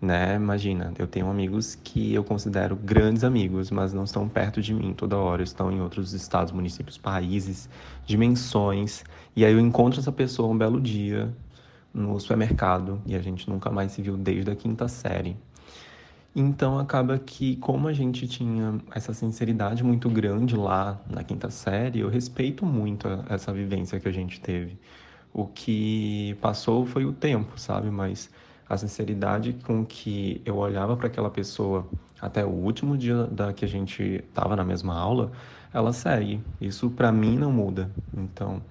né? 0.00 0.36
Imagina, 0.36 0.92
eu 0.98 1.06
tenho 1.06 1.28
amigos 1.30 1.74
que 1.74 2.14
eu 2.14 2.24
considero 2.24 2.76
grandes 2.76 3.24
amigos, 3.24 3.70
mas 3.70 3.92
não 3.92 4.04
estão 4.04 4.28
perto 4.28 4.62
de 4.62 4.72
mim 4.74 4.94
toda 4.94 5.16
hora, 5.16 5.42
estão 5.42 5.70
em 5.70 5.80
outros 5.80 6.12
estados, 6.14 6.52
municípios, 6.52 6.96
países, 6.98 7.68
dimensões, 8.06 9.04
e 9.36 9.44
aí 9.44 9.52
eu 9.52 9.60
encontro 9.60 10.00
essa 10.00 10.12
pessoa 10.12 10.48
um 10.48 10.56
belo 10.56 10.80
dia 10.80 11.34
no 11.92 12.18
supermercado 12.20 13.02
e 13.04 13.14
a 13.14 13.20
gente 13.20 13.48
nunca 13.50 13.70
mais 13.70 13.92
se 13.92 14.02
viu 14.02 14.16
desde 14.16 14.50
a 14.50 14.56
quinta 14.56 14.88
série. 14.88 15.36
Então 16.34 16.78
acaba 16.78 17.18
que, 17.18 17.56
como 17.56 17.88
a 17.88 17.92
gente 17.92 18.28
tinha 18.28 18.80
essa 18.94 19.12
sinceridade 19.12 19.82
muito 19.82 20.08
grande 20.08 20.56
lá 20.56 21.00
na 21.10 21.24
quinta 21.24 21.50
série, 21.50 22.00
eu 22.00 22.08
respeito 22.08 22.64
muito 22.64 23.08
essa 23.28 23.52
vivência 23.52 23.98
que 23.98 24.08
a 24.08 24.12
gente 24.12 24.40
teve. 24.40 24.78
O 25.32 25.46
que 25.46 26.36
passou 26.40 26.86
foi 26.86 27.04
o 27.04 27.12
tempo, 27.12 27.58
sabe? 27.58 27.90
Mas 27.90 28.30
a 28.68 28.76
sinceridade 28.76 29.54
com 29.64 29.84
que 29.84 30.40
eu 30.44 30.56
olhava 30.56 30.96
para 30.96 31.08
aquela 31.08 31.30
pessoa 31.30 31.88
até 32.20 32.44
o 32.44 32.50
último 32.50 32.96
dia 32.96 33.24
da 33.26 33.52
que 33.52 33.64
a 33.64 33.68
gente 33.68 34.02
estava 34.28 34.54
na 34.54 34.64
mesma 34.64 34.94
aula, 34.94 35.32
ela 35.72 35.92
segue. 35.92 36.44
Isso 36.60 36.90
para 36.90 37.10
mim 37.10 37.36
não 37.38 37.52
muda. 37.52 37.90
Então, 38.12 38.62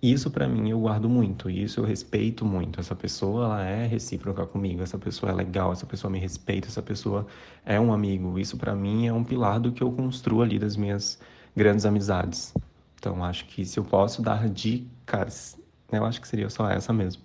isso 0.00 0.30
para 0.30 0.48
mim 0.48 0.70
eu 0.70 0.78
guardo 0.78 1.08
muito, 1.08 1.50
isso 1.50 1.80
eu 1.80 1.84
respeito 1.84 2.44
muito. 2.44 2.78
Essa 2.78 2.94
pessoa 2.94 3.44
ela 3.46 3.64
é 3.64 3.86
recíproca 3.86 4.46
comigo, 4.46 4.82
essa 4.82 4.96
pessoa 4.96 5.32
é 5.32 5.34
legal, 5.34 5.72
essa 5.72 5.86
pessoa 5.86 6.10
me 6.10 6.18
respeita, 6.20 6.68
essa 6.68 6.82
pessoa 6.82 7.26
é 7.66 7.80
um 7.80 7.92
amigo. 7.92 8.38
Isso 8.38 8.56
para 8.56 8.74
mim 8.74 9.06
é 9.08 9.12
um 9.12 9.24
pilar 9.24 9.58
do 9.58 9.72
que 9.72 9.82
eu 9.82 9.90
construo 9.90 10.42
ali 10.42 10.58
das 10.58 10.76
minhas 10.76 11.18
grandes 11.56 11.84
amizades. 11.84 12.54
Então, 12.98 13.24
acho 13.24 13.46
que 13.46 13.64
se 13.64 13.78
eu 13.78 13.84
posso 13.84 14.22
dar 14.22 14.48
dicas, 14.48 15.56
eu 15.90 16.04
acho 16.04 16.20
que 16.20 16.28
seria 16.28 16.48
só 16.48 16.70
essa 16.70 16.92
mesmo. 16.92 17.22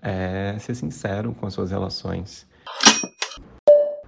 É 0.00 0.56
ser 0.58 0.74
sincero 0.74 1.34
com 1.34 1.46
as 1.46 1.52
suas 1.52 1.70
relações. 1.70 2.46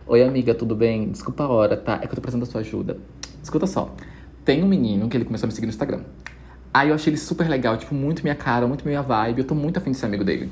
Oi, 0.07 0.23
amiga, 0.23 0.55
tudo 0.55 0.75
bem? 0.75 1.11
Desculpa 1.11 1.45
a 1.45 1.49
hora, 1.49 1.77
tá? 1.77 1.97
É 1.97 2.07
que 2.07 2.07
eu 2.07 2.15
tô 2.15 2.23
precisando 2.23 2.47
da 2.47 2.51
sua 2.51 2.63
ajuda. 2.63 2.99
Escuta 3.43 3.67
só. 3.67 3.95
Tem 4.45 4.65
um 4.65 4.69
menino 4.69 5.09
que 5.09 5.17
ele 5.17 5.27
começou 5.27 5.47
a 5.47 5.49
me 5.49 5.53
seguir 5.53 5.67
no 5.67 5.71
Instagram. 5.71 6.05
Aí 6.73 6.91
eu 6.91 6.95
achei 6.95 7.11
ele 7.11 7.19
super 7.19 7.49
legal, 7.49 7.77
tipo, 7.77 7.95
muito 7.95 8.23
minha 8.23 8.35
cara, 8.35 8.67
muito 8.67 8.87
minha 8.87 9.03
vibe. 9.03 9.41
Eu 9.41 9.47
tô 9.47 9.55
muito 9.55 9.79
afim 9.79 9.91
de 9.91 9.97
ser 9.97 10.07
amigo 10.07 10.25
dele. 10.25 10.51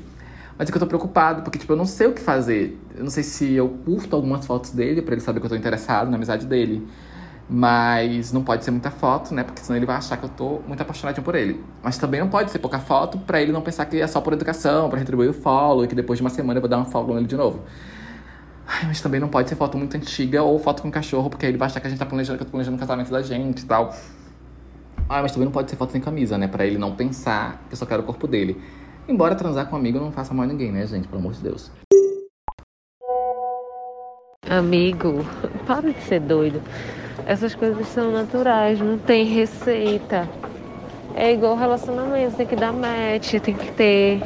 Mas 0.57 0.67
é 0.67 0.71
que 0.71 0.77
eu 0.77 0.79
tô 0.79 0.87
preocupado, 0.87 1.43
porque, 1.43 1.59
tipo, 1.59 1.71
eu 1.73 1.77
não 1.77 1.85
sei 1.85 2.07
o 2.07 2.13
que 2.13 2.21
fazer. 2.21 2.79
Eu 2.95 3.03
não 3.03 3.11
sei 3.11 3.23
se 3.23 3.53
eu 3.53 3.69
curto 3.85 4.15
algumas 4.15 4.45
fotos 4.45 4.71
dele 4.71 5.01
para 5.01 5.13
ele 5.13 5.21
saber 5.21 5.39
que 5.39 5.45
eu 5.45 5.49
tô 5.49 5.55
interessado 5.55 6.09
na 6.09 6.17
amizade 6.17 6.47
dele. 6.47 6.87
Mas 7.49 8.33
não 8.33 8.43
pode 8.43 8.65
ser 8.65 8.71
muita 8.71 8.91
foto, 8.91 9.33
né? 9.33 9.43
Porque 9.43 9.61
senão 9.61 9.77
ele 9.77 9.85
vai 9.85 9.95
achar 9.95 10.17
que 10.17 10.25
eu 10.25 10.29
tô 10.29 10.59
muito 10.67 10.81
apaixonadinho 10.81 11.23
por 11.23 11.35
ele. 11.35 11.63
Mas 11.81 11.97
também 11.97 12.19
não 12.19 12.27
pode 12.27 12.51
ser 12.51 12.59
pouca 12.59 12.79
foto 12.79 13.19
pra 13.19 13.41
ele 13.41 13.51
não 13.51 13.61
pensar 13.61 13.85
que 13.85 14.01
é 14.01 14.07
só 14.07 14.19
por 14.19 14.33
educação, 14.33 14.89
pra 14.89 14.99
retribuir 14.99 15.29
o 15.29 15.33
follow 15.33 15.85
e 15.85 15.87
que 15.87 15.95
depois 15.95 16.17
de 16.17 16.23
uma 16.23 16.29
semana 16.29 16.57
eu 16.57 16.61
vou 16.61 16.69
dar 16.69 16.79
um 16.79 16.85
follow 16.85 17.15
nele 17.15 17.27
de 17.27 17.37
novo. 17.37 17.61
Ai, 18.67 18.85
mas 18.87 18.99
também 18.99 19.19
não 19.19 19.29
pode 19.29 19.47
ser 19.47 19.55
foto 19.55 19.77
muito 19.77 19.95
antiga 19.95 20.43
ou 20.43 20.59
foto 20.59 20.81
com 20.81 20.91
cachorro, 20.91 21.29
porque 21.29 21.45
aí 21.45 21.51
ele 21.51 21.57
vai 21.57 21.67
achar 21.67 21.79
que 21.79 21.87
a 21.87 21.89
gente 21.89 21.99
tá 21.99 22.05
planejando, 22.05 22.37
que 22.37 22.43
eu 22.43 22.47
tô 22.47 22.51
planejando 22.51 22.75
o 22.75 22.79
casamento 22.79 23.09
da 23.09 23.21
gente 23.21 23.61
e 23.61 23.65
tal. 23.65 23.95
Ah, 25.09 25.21
mas 25.21 25.31
também 25.31 25.45
não 25.45 25.53
pode 25.53 25.69
ser 25.69 25.77
foto 25.77 25.91
sem 25.91 26.01
camisa, 26.01 26.37
né? 26.37 26.47
Pra 26.47 26.65
ele 26.65 26.77
não 26.77 26.93
pensar 26.93 27.63
que 27.69 27.73
eu 27.73 27.77
só 27.77 27.85
quero 27.85 28.03
o 28.03 28.05
corpo 28.05 28.27
dele. 28.27 28.61
Embora 29.07 29.35
transar 29.35 29.69
com 29.69 29.75
um 29.77 29.79
amigo 29.79 29.99
não 29.99 30.11
faça 30.11 30.33
mal 30.33 30.43
a 30.43 30.47
ninguém, 30.47 30.69
né, 30.69 30.85
gente? 30.85 31.07
Pelo 31.07 31.21
amor 31.21 31.31
de 31.31 31.41
Deus. 31.41 31.71
Amigo, 34.49 35.25
para 35.65 35.93
de 35.93 36.01
ser 36.01 36.19
doido. 36.19 36.61
Essas 37.25 37.55
coisas 37.55 37.87
são 37.87 38.11
naturais, 38.11 38.81
não 38.81 38.97
tem 38.97 39.25
receita. 39.25 40.27
É 41.15 41.31
igual 41.31 41.55
relacionamento, 41.55 42.35
tem 42.35 42.45
que 42.45 42.55
dar 42.55 42.73
match, 42.73 43.35
tem 43.41 43.55
que 43.55 43.71
ter 43.71 44.21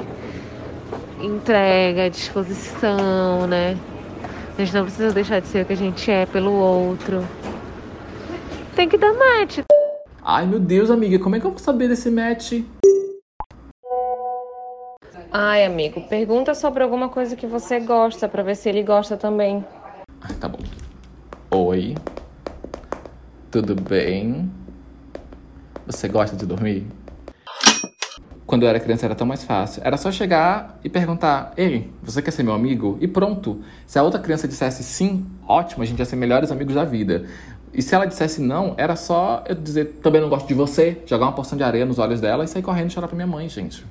entrega, 1.21 2.09
disposição, 2.09 3.45
né? 3.47 3.77
A 4.57 4.63
gente 4.63 4.73
não 4.73 4.83
precisa 4.83 5.13
deixar 5.13 5.39
de 5.39 5.47
ser 5.47 5.61
o 5.61 5.65
que 5.65 5.73
a 5.73 5.77
gente 5.77 6.09
é 6.09 6.25
pelo 6.25 6.51
outro. 6.51 7.23
Tem 8.75 8.89
que 8.89 8.97
dar 8.97 9.13
match. 9.13 9.59
Ai, 10.33 10.47
meu 10.47 10.61
Deus, 10.61 10.89
amiga, 10.89 11.19
como 11.19 11.35
é 11.35 11.41
que 11.41 11.45
eu 11.45 11.51
vou 11.51 11.59
saber 11.59 11.89
desse 11.89 12.09
match? 12.09 12.61
Ai, 15.29 15.65
amigo, 15.65 16.07
pergunta 16.07 16.55
sobre 16.55 16.81
alguma 16.81 17.09
coisa 17.09 17.35
que 17.35 17.45
você 17.45 17.81
gosta 17.81 18.29
para 18.29 18.41
ver 18.41 18.55
se 18.55 18.69
ele 18.69 18.81
gosta 18.81 19.17
também. 19.17 19.61
Ah, 20.21 20.33
tá 20.39 20.47
bom. 20.47 20.59
Oi. 21.53 21.95
Tudo 23.51 23.75
bem? 23.75 24.49
Você 25.85 26.07
gosta 26.07 26.33
de 26.37 26.45
dormir? 26.45 26.87
Quando 28.45 28.63
eu 28.63 28.69
era 28.69 28.79
criança 28.79 29.05
era 29.05 29.15
tão 29.15 29.27
mais 29.27 29.43
fácil. 29.43 29.81
Era 29.83 29.97
só 29.97 30.09
chegar 30.13 30.79
e 30.81 30.89
perguntar: 30.89 31.51
Ei, 31.57 31.91
você 32.01 32.21
quer 32.21 32.31
ser 32.31 32.43
meu 32.43 32.53
amigo? 32.53 32.97
E 33.01 33.07
pronto. 33.07 33.61
Se 33.85 33.99
a 33.99 34.03
outra 34.03 34.19
criança 34.19 34.47
dissesse 34.47 34.81
sim, 34.81 35.25
ótimo, 35.45 35.83
a 35.83 35.85
gente 35.85 35.99
ia 35.99 36.05
ser 36.05 36.15
melhores 36.15 36.51
amigos 36.51 36.75
da 36.75 36.85
vida. 36.85 37.25
E 37.73 37.81
se 37.81 37.95
ela 37.95 38.05
dissesse 38.05 38.41
não, 38.41 38.75
era 38.77 38.95
só 38.95 39.43
eu 39.47 39.55
dizer 39.55 39.99
também 40.01 40.19
não 40.19 40.29
gosto 40.29 40.47
de 40.47 40.53
você, 40.53 41.01
jogar 41.05 41.25
uma 41.25 41.31
porção 41.31 41.57
de 41.57 41.63
areia 41.63 41.85
nos 41.85 41.99
olhos 41.99 42.19
dela 42.19 42.43
e 42.43 42.47
sair 42.47 42.61
correndo 42.61 42.89
e 42.89 42.93
chorar 42.93 43.07
pra 43.07 43.15
minha 43.15 43.27
mãe, 43.27 43.47
gente. 43.47 43.85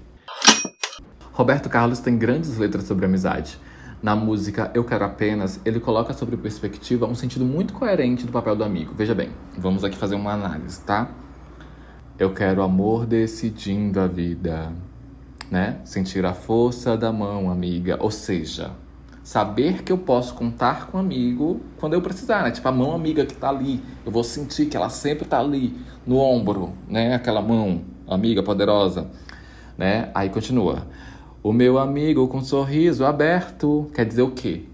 Roberto 1.33 1.71
Carlos 1.71 2.01
tem 2.01 2.19
grandes 2.19 2.59
letras 2.59 2.85
sobre 2.85 3.07
amizade. 3.07 3.59
Na 4.03 4.17
música 4.17 4.71
Eu 4.75 4.85
Quero 4.85 5.05
Apenas, 5.05 5.61
ele 5.65 5.81
coloca 5.81 6.13
sobre 6.13 6.37
perspectiva 6.37 7.07
um 7.07 7.15
sentido 7.15 7.45
muito 7.45 7.73
coerente 7.73 8.27
do 8.27 8.33
papel 8.33 8.57
do 8.57 8.65
amigo. 8.65 8.95
Veja 8.95 9.15
bem, 9.15 9.31
vamos 9.57 9.85
aqui 9.85 9.97
fazer 9.97 10.15
uma 10.15 10.33
análise, 10.33 10.81
tá? 10.83 11.11
Eu 12.19 12.35
quero 12.35 12.63
amor 12.63 13.07
decidindo 13.07 14.01
a 14.01 14.07
vida, 14.07 14.73
né? 15.51 15.81
Sentir 15.85 16.25
a 16.27 16.35
força 16.35 16.97
da 16.97 17.11
mão 17.11 17.51
amiga, 17.51 17.97
ou 18.01 18.11
seja, 18.11 18.73
saber 19.31 19.85
que 19.85 19.93
eu 19.93 19.99
posso 19.99 20.35
contar 20.35 20.89
com 20.89 20.99
um 20.99 21.01
amigo 21.01 21.61
quando 21.79 21.93
eu 21.93 22.03
precisar, 22.03 22.43
né? 22.43 22.51
Tipo 22.51 22.67
a 22.67 22.73
mão 22.73 22.93
amiga 22.93 23.25
que 23.25 23.33
tá 23.33 23.49
ali, 23.49 23.81
eu 24.05 24.11
vou 24.11 24.25
sentir 24.25 24.67
que 24.67 24.77
ela 24.77 24.89
sempre 24.89 25.25
tá 25.25 25.39
ali 25.39 25.73
no 26.05 26.17
ombro, 26.17 26.73
né? 26.89 27.15
Aquela 27.15 27.41
mão 27.41 27.83
amiga 28.09 28.43
poderosa, 28.43 29.09
né? 29.79 30.11
Aí 30.17 30.31
continua. 30.31 30.85
O 31.45 31.53
meu 31.53 31.79
amigo 31.79 32.27
com 32.27 32.43
sorriso 32.43 33.05
aberto 33.05 33.89
quer 33.95 34.05
dizer 34.05 34.23
o 34.23 34.33
quê? 34.33 34.65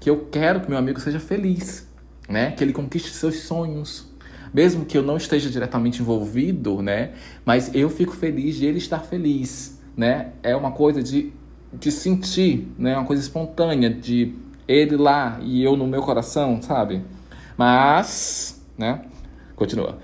Que 0.00 0.08
eu 0.08 0.26
quero 0.32 0.62
que 0.62 0.70
meu 0.70 0.78
amigo 0.78 0.98
seja 0.98 1.20
feliz, 1.20 1.86
né? 2.26 2.52
Que 2.52 2.64
ele 2.64 2.72
conquiste 2.72 3.10
seus 3.10 3.40
sonhos. 3.40 4.10
Mesmo 4.50 4.86
que 4.86 4.96
eu 4.96 5.02
não 5.02 5.18
esteja 5.18 5.50
diretamente 5.50 6.00
envolvido, 6.00 6.80
né? 6.80 7.10
Mas 7.44 7.70
eu 7.74 7.90
fico 7.90 8.14
feliz 8.14 8.56
de 8.56 8.64
ele 8.64 8.78
estar 8.78 9.00
feliz, 9.00 9.78
né? 9.94 10.32
É 10.42 10.56
uma 10.56 10.72
coisa 10.72 11.02
de, 11.02 11.34
de 11.78 11.90
sentir, 11.90 12.72
né? 12.78 12.96
Uma 12.96 13.04
coisa 13.04 13.22
espontânea 13.22 13.90
de 13.90 14.34
ele 14.66 14.96
lá 14.96 15.38
e 15.42 15.62
eu 15.62 15.76
no 15.76 15.86
meu 15.86 16.02
coração, 16.02 16.60
sabe? 16.60 17.02
Mas, 17.56 18.62
né? 18.76 19.02
Continua. 19.54 19.98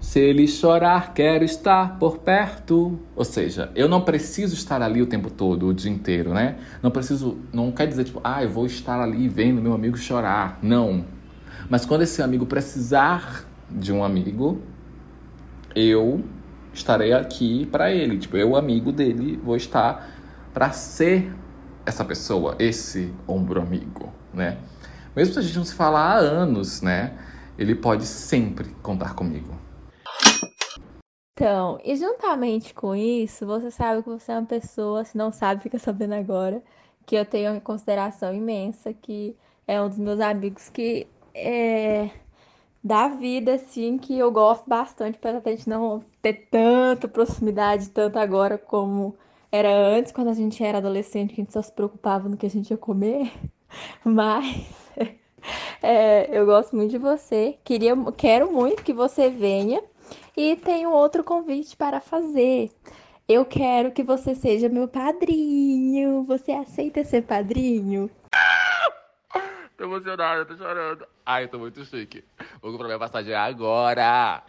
Se 0.00 0.18
ele 0.18 0.48
chorar, 0.48 1.14
quero 1.14 1.44
estar 1.44 1.98
por 1.98 2.18
perto. 2.18 2.98
Ou 3.14 3.24
seja, 3.24 3.70
eu 3.74 3.88
não 3.88 4.00
preciso 4.00 4.54
estar 4.54 4.82
ali 4.82 5.00
o 5.00 5.06
tempo 5.06 5.30
todo, 5.30 5.68
o 5.68 5.74
dia 5.74 5.90
inteiro, 5.90 6.34
né? 6.34 6.56
Não 6.82 6.90
preciso, 6.90 7.38
não 7.52 7.70
quer 7.70 7.86
dizer 7.86 8.04
tipo, 8.04 8.20
ah, 8.24 8.42
eu 8.42 8.50
vou 8.50 8.66
estar 8.66 9.00
ali 9.00 9.28
vendo 9.28 9.62
meu 9.62 9.72
amigo 9.72 9.96
chorar. 9.96 10.58
Não. 10.60 11.04
Mas 11.70 11.86
quando 11.86 12.02
esse 12.02 12.20
amigo 12.20 12.44
precisar 12.44 13.46
de 13.70 13.92
um 13.92 14.02
amigo, 14.04 14.60
eu 15.74 16.22
estarei 16.74 17.12
aqui 17.12 17.64
para 17.66 17.92
ele. 17.92 18.18
Tipo, 18.18 18.36
eu, 18.36 18.56
amigo 18.56 18.90
dele, 18.90 19.40
vou 19.42 19.56
estar 19.56 20.21
para 20.52 20.70
ser 20.72 21.32
essa 21.84 22.04
pessoa, 22.04 22.56
esse 22.58 23.12
ombro 23.26 23.60
amigo, 23.60 24.12
né? 24.32 24.58
Mesmo 25.14 25.34
se 25.34 25.38
a 25.40 25.42
gente 25.42 25.56
não 25.56 25.64
se 25.64 25.74
falar 25.74 26.12
há 26.12 26.16
anos, 26.16 26.80
né? 26.80 27.18
Ele 27.58 27.74
pode 27.74 28.06
sempre 28.06 28.68
contar 28.82 29.14
comigo. 29.14 29.58
Então, 31.34 31.80
e 31.82 31.96
juntamente 31.96 32.72
com 32.72 32.94
isso, 32.94 33.46
você 33.46 33.70
sabe 33.70 34.02
que 34.02 34.08
você 34.08 34.32
é 34.32 34.38
uma 34.38 34.46
pessoa, 34.46 35.04
se 35.04 35.16
não 35.16 35.32
sabe, 35.32 35.62
fica 35.62 35.78
sabendo 35.78 36.14
agora, 36.14 36.62
que 37.04 37.16
eu 37.16 37.24
tenho 37.24 37.52
uma 37.52 37.60
consideração 37.60 38.32
imensa, 38.34 38.92
que 38.92 39.36
é 39.66 39.80
um 39.80 39.88
dos 39.88 39.98
meus 39.98 40.20
amigos 40.20 40.68
que 40.68 41.06
é 41.34 42.10
da 42.84 43.08
vida, 43.08 43.54
assim, 43.54 43.96
que 43.96 44.18
eu 44.18 44.30
gosto 44.30 44.68
bastante, 44.68 45.16
apesar 45.16 45.40
de 45.40 45.48
a 45.48 45.52
gente 45.52 45.68
não 45.68 46.04
ter 46.20 46.48
tanta 46.50 47.08
proximidade, 47.08 47.90
tanto 47.90 48.18
agora 48.18 48.58
como 48.58 49.16
era 49.52 49.70
antes, 49.70 50.10
quando 50.10 50.28
a 50.28 50.34
gente 50.34 50.64
era 50.64 50.78
adolescente, 50.78 51.34
que 51.34 51.42
a 51.42 51.44
gente 51.44 51.52
só 51.52 51.60
se 51.60 51.70
preocupava 51.70 52.26
no 52.26 52.38
que 52.38 52.46
a 52.46 52.50
gente 52.50 52.70
ia 52.70 52.78
comer. 52.78 53.30
Mas 54.02 54.66
é, 55.82 56.26
eu 56.36 56.46
gosto 56.46 56.74
muito 56.74 56.90
de 56.90 56.98
você. 56.98 57.58
Queria, 57.62 57.94
quero 58.16 58.50
muito 58.50 58.82
que 58.82 58.94
você 58.94 59.28
venha 59.28 59.82
e 60.34 60.56
tenho 60.56 60.90
outro 60.90 61.22
convite 61.22 61.76
para 61.76 62.00
fazer. 62.00 62.70
Eu 63.28 63.44
quero 63.44 63.92
que 63.92 64.02
você 64.02 64.34
seja 64.34 64.70
meu 64.70 64.88
padrinho. 64.88 66.24
Você 66.24 66.52
aceita 66.52 67.04
ser 67.04 67.22
padrinho? 67.22 68.10
Tô 69.76 69.84
emocionada, 69.84 70.44
tô 70.44 70.56
chorando. 70.56 71.06
Ai, 71.26 71.44
eu 71.44 71.48
tô 71.48 71.58
muito 71.58 71.84
chique. 71.84 72.22
Vou 72.60 72.70
comprar 72.70 72.86
minha 72.86 72.98
passagem 72.98 73.34
agora. 73.34 74.44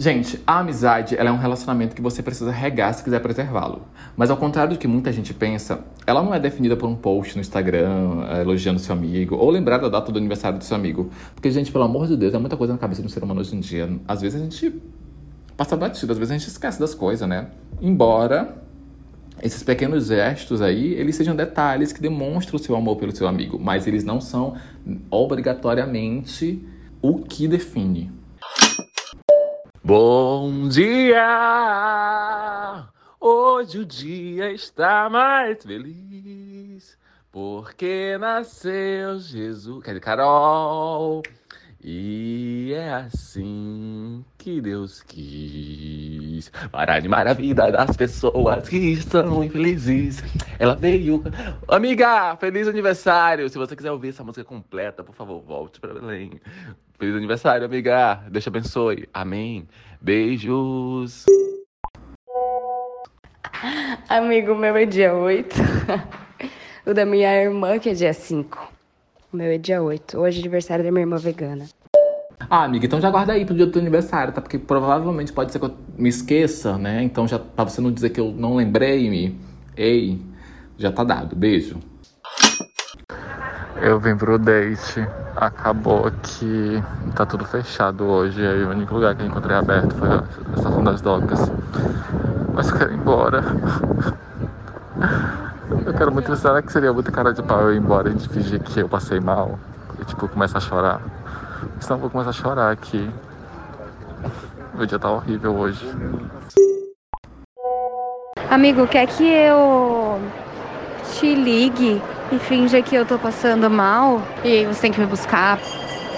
Gente, 0.00 0.40
a 0.46 0.60
amizade 0.60 1.14
é 1.14 1.30
um 1.30 1.36
relacionamento 1.36 1.94
que 1.94 2.00
você 2.00 2.22
precisa 2.22 2.50
regar 2.50 2.94
se 2.94 3.04
quiser 3.04 3.20
preservá-lo. 3.20 3.82
Mas 4.16 4.30
ao 4.30 4.36
contrário 4.38 4.72
do 4.72 4.78
que 4.78 4.88
muita 4.88 5.12
gente 5.12 5.34
pensa, 5.34 5.84
ela 6.06 6.22
não 6.22 6.32
é 6.32 6.40
definida 6.40 6.74
por 6.74 6.88
um 6.88 6.96
post 6.96 7.36
no 7.36 7.42
Instagram 7.42 8.24
eh, 8.30 8.40
elogiando 8.40 8.78
seu 8.80 8.94
amigo 8.94 9.36
ou 9.36 9.50
lembrar 9.50 9.76
da 9.76 9.90
data 9.90 10.10
do 10.10 10.18
aniversário 10.18 10.56
do 10.56 10.64
seu 10.64 10.74
amigo. 10.74 11.10
Porque, 11.34 11.50
gente, 11.50 11.70
pelo 11.70 11.84
amor 11.84 12.06
de 12.06 12.16
Deus, 12.16 12.32
é 12.32 12.38
muita 12.38 12.56
coisa 12.56 12.72
na 12.72 12.78
cabeça 12.78 13.02
do 13.02 13.10
ser 13.10 13.22
humano 13.22 13.40
hoje 13.40 13.54
em 13.54 13.60
dia. 13.60 13.90
Às 14.08 14.22
vezes 14.22 14.40
a 14.40 14.42
gente 14.42 14.80
passa 15.54 15.76
batido, 15.76 16.10
às 16.12 16.18
vezes 16.18 16.32
a 16.32 16.38
gente 16.38 16.48
esquece 16.48 16.80
das 16.80 16.94
coisas, 16.94 17.28
né? 17.28 17.48
Embora 17.78 18.56
esses 19.42 19.62
pequenos 19.62 20.06
gestos 20.06 20.62
aí, 20.62 20.94
eles 20.94 21.14
sejam 21.14 21.36
detalhes 21.36 21.92
que 21.92 22.00
demonstram 22.00 22.56
o 22.56 22.58
seu 22.58 22.74
amor 22.74 22.96
pelo 22.96 23.14
seu 23.14 23.28
amigo, 23.28 23.58
mas 23.62 23.86
eles 23.86 24.02
não 24.02 24.18
são 24.18 24.54
obrigatoriamente 25.10 26.66
o 27.02 27.18
que 27.18 27.46
define. 27.46 28.18
Bom 29.82 30.68
dia! 30.68 31.16
Hoje 33.18 33.78
o 33.78 33.86
dia 33.86 34.52
está 34.52 35.08
mais 35.08 35.64
feliz 35.64 36.98
porque 37.32 38.18
nasceu 38.18 39.18
Jesus. 39.18 39.82
Quer 39.82 39.92
dizer, 39.92 40.00
Carol. 40.00 41.22
E 41.82 42.74
é 42.74 42.92
assim 42.92 44.22
que 44.36 44.60
Deus 44.60 45.02
quis 45.02 46.52
para 46.70 46.94
animar 46.94 47.26
a 47.26 47.32
vida 47.32 47.72
das 47.72 47.96
pessoas 47.96 48.68
que 48.68 48.76
estão 48.76 49.42
infelizes. 49.42 50.22
Ela 50.58 50.76
veio. 50.76 51.24
Amiga, 51.66 52.36
feliz 52.36 52.68
aniversário! 52.68 53.48
Se 53.48 53.56
você 53.56 53.74
quiser 53.74 53.92
ouvir 53.92 54.10
essa 54.10 54.22
música 54.22 54.44
completa, 54.44 55.02
por 55.02 55.14
favor, 55.14 55.40
volte 55.40 55.80
para 55.80 55.94
Belém. 55.94 56.38
Feliz 57.00 57.16
aniversário, 57.16 57.64
amiga. 57.64 58.20
Deus 58.30 58.44
te 58.44 58.48
abençoe. 58.50 59.08
Amém. 59.14 59.66
Beijos! 60.02 61.24
Amigo 64.06 64.54
meu 64.54 64.76
é 64.76 64.84
dia 64.84 65.14
8. 65.14 65.56
o 66.84 66.92
da 66.92 67.06
minha 67.06 67.34
irmã, 67.42 67.78
que 67.78 67.88
é 67.88 67.94
dia 67.94 68.12
5. 68.12 68.70
O 69.32 69.36
meu 69.38 69.46
é 69.46 69.56
dia 69.56 69.82
8. 69.82 70.18
Hoje 70.18 70.40
é 70.40 70.42
aniversário 70.42 70.84
da 70.84 70.90
minha 70.90 71.00
irmã 71.00 71.16
vegana. 71.16 71.64
Ah, 72.50 72.64
amiga, 72.64 72.84
então 72.84 73.00
já 73.00 73.10
guarda 73.10 73.32
aí 73.32 73.46
pro 73.46 73.54
dia 73.54 73.64
do 73.64 73.72
teu 73.72 73.80
aniversário, 73.80 74.34
tá? 74.34 74.42
Porque 74.42 74.58
provavelmente 74.58 75.32
pode 75.32 75.52
ser 75.52 75.58
que 75.58 75.64
eu 75.64 75.74
me 75.96 76.10
esqueça, 76.10 76.76
né? 76.76 77.02
Então 77.02 77.26
já 77.26 77.38
pra 77.38 77.64
você 77.64 77.80
não 77.80 77.90
dizer 77.90 78.10
que 78.10 78.20
eu 78.20 78.30
não 78.30 78.56
lembrei-me. 78.56 79.40
Ei, 79.74 80.20
já 80.76 80.92
tá 80.92 81.02
dado. 81.02 81.34
Beijo. 81.34 81.78
Eu 83.80 83.98
vim 83.98 84.14
pro 84.14 84.38
date. 84.38 85.06
Acabou 85.34 86.10
que 86.22 86.82
tá 87.14 87.24
tudo 87.24 87.46
fechado 87.46 88.04
hoje. 88.04 88.46
Aí 88.46 88.62
o 88.62 88.70
único 88.70 88.94
lugar 88.94 89.14
que 89.14 89.22
eu 89.22 89.26
encontrei 89.26 89.56
aberto 89.56 89.94
foi 89.94 90.08
a 90.08 90.22
Estação 90.54 90.84
das 90.84 91.00
Docas. 91.00 91.50
Mas 92.52 92.68
eu 92.68 92.76
quero 92.76 92.92
ir 92.92 92.96
embora. 92.96 93.42
Eu 95.86 95.94
quero 95.94 96.12
muito. 96.12 96.36
Será 96.36 96.60
que 96.60 96.70
seria 96.70 96.92
muita 96.92 97.10
cara 97.10 97.32
de 97.32 97.42
pau 97.42 97.62
eu 97.62 97.74
ir 97.74 97.78
embora 97.78 98.10
e 98.10 98.18
fingir 98.28 98.60
que 98.60 98.80
eu 98.80 98.88
passei 98.88 99.18
mal? 99.18 99.58
E 99.98 100.04
tipo, 100.04 100.28
começar 100.28 100.58
a 100.58 100.60
chorar? 100.60 101.00
Senão 101.80 101.96
eu 101.96 102.00
vou 102.02 102.10
começar 102.10 102.30
a 102.30 102.34
chorar 102.34 102.70
aqui. 102.70 103.08
Meu 104.74 104.84
dia 104.84 104.98
tá 104.98 105.10
horrível 105.10 105.56
hoje. 105.56 105.86
Amigo, 108.50 108.86
quer 108.86 109.06
que 109.06 109.24
eu 109.24 110.20
te 111.14 111.34
ligue 111.34 112.02
e 112.32 112.38
finja 112.38 112.80
que 112.80 112.94
eu 112.94 113.04
tô 113.04 113.18
passando 113.18 113.68
mal? 113.68 114.22
E 114.44 114.64
você 114.64 114.82
tem 114.82 114.92
que 114.92 115.00
me 115.00 115.06
buscar? 115.06 115.60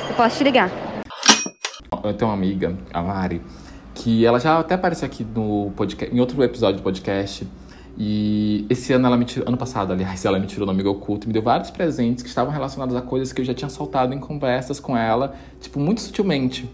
Eu 0.09 0.15
posso 0.15 0.37
te 0.37 0.45
ligar. 0.45 0.71
Eu 2.05 2.15
tenho 2.15 2.31
uma 2.31 2.37
amiga, 2.37 2.77
a 2.93 3.01
Mari, 3.01 3.41
que 3.95 4.27
ela 4.27 4.39
já 4.39 4.59
até 4.59 4.75
apareceu 4.75 5.07
aqui 5.07 5.25
no 5.25 5.73
podcast, 5.77 6.15
em 6.15 6.21
outro 6.21 6.43
episódio 6.43 6.81
do 6.81 6.83
podcast. 6.83 7.47
E 7.97 8.67
esse 8.69 8.93
ano 8.93 9.07
ela 9.07 9.17
me 9.17 9.25
tirou, 9.25 9.47
ano 9.47 9.57
passado, 9.57 9.93
aliás, 9.93 10.25
ela 10.27 10.39
me 10.39 10.47
tirou 10.47 10.67
no 10.67 10.73
Amigo 10.73 10.91
Oculto, 10.91 11.27
me 11.27 11.33
deu 11.33 11.43
vários 11.43 11.71
presentes 11.71 12.23
que 12.23 12.29
estavam 12.29 12.53
relacionados 12.53 12.95
a 12.97 13.03
coisas 13.03 13.33
que 13.33 13.41
eu 13.41 13.45
já 13.45 13.55
tinha 13.55 13.69
soltado 13.69 14.15
em 14.15 14.19
conversas 14.19 14.81
com 14.81 14.97
ela, 14.97 15.35
tipo, 15.61 15.79
muito 15.79 16.01
sutilmente. 16.01 16.69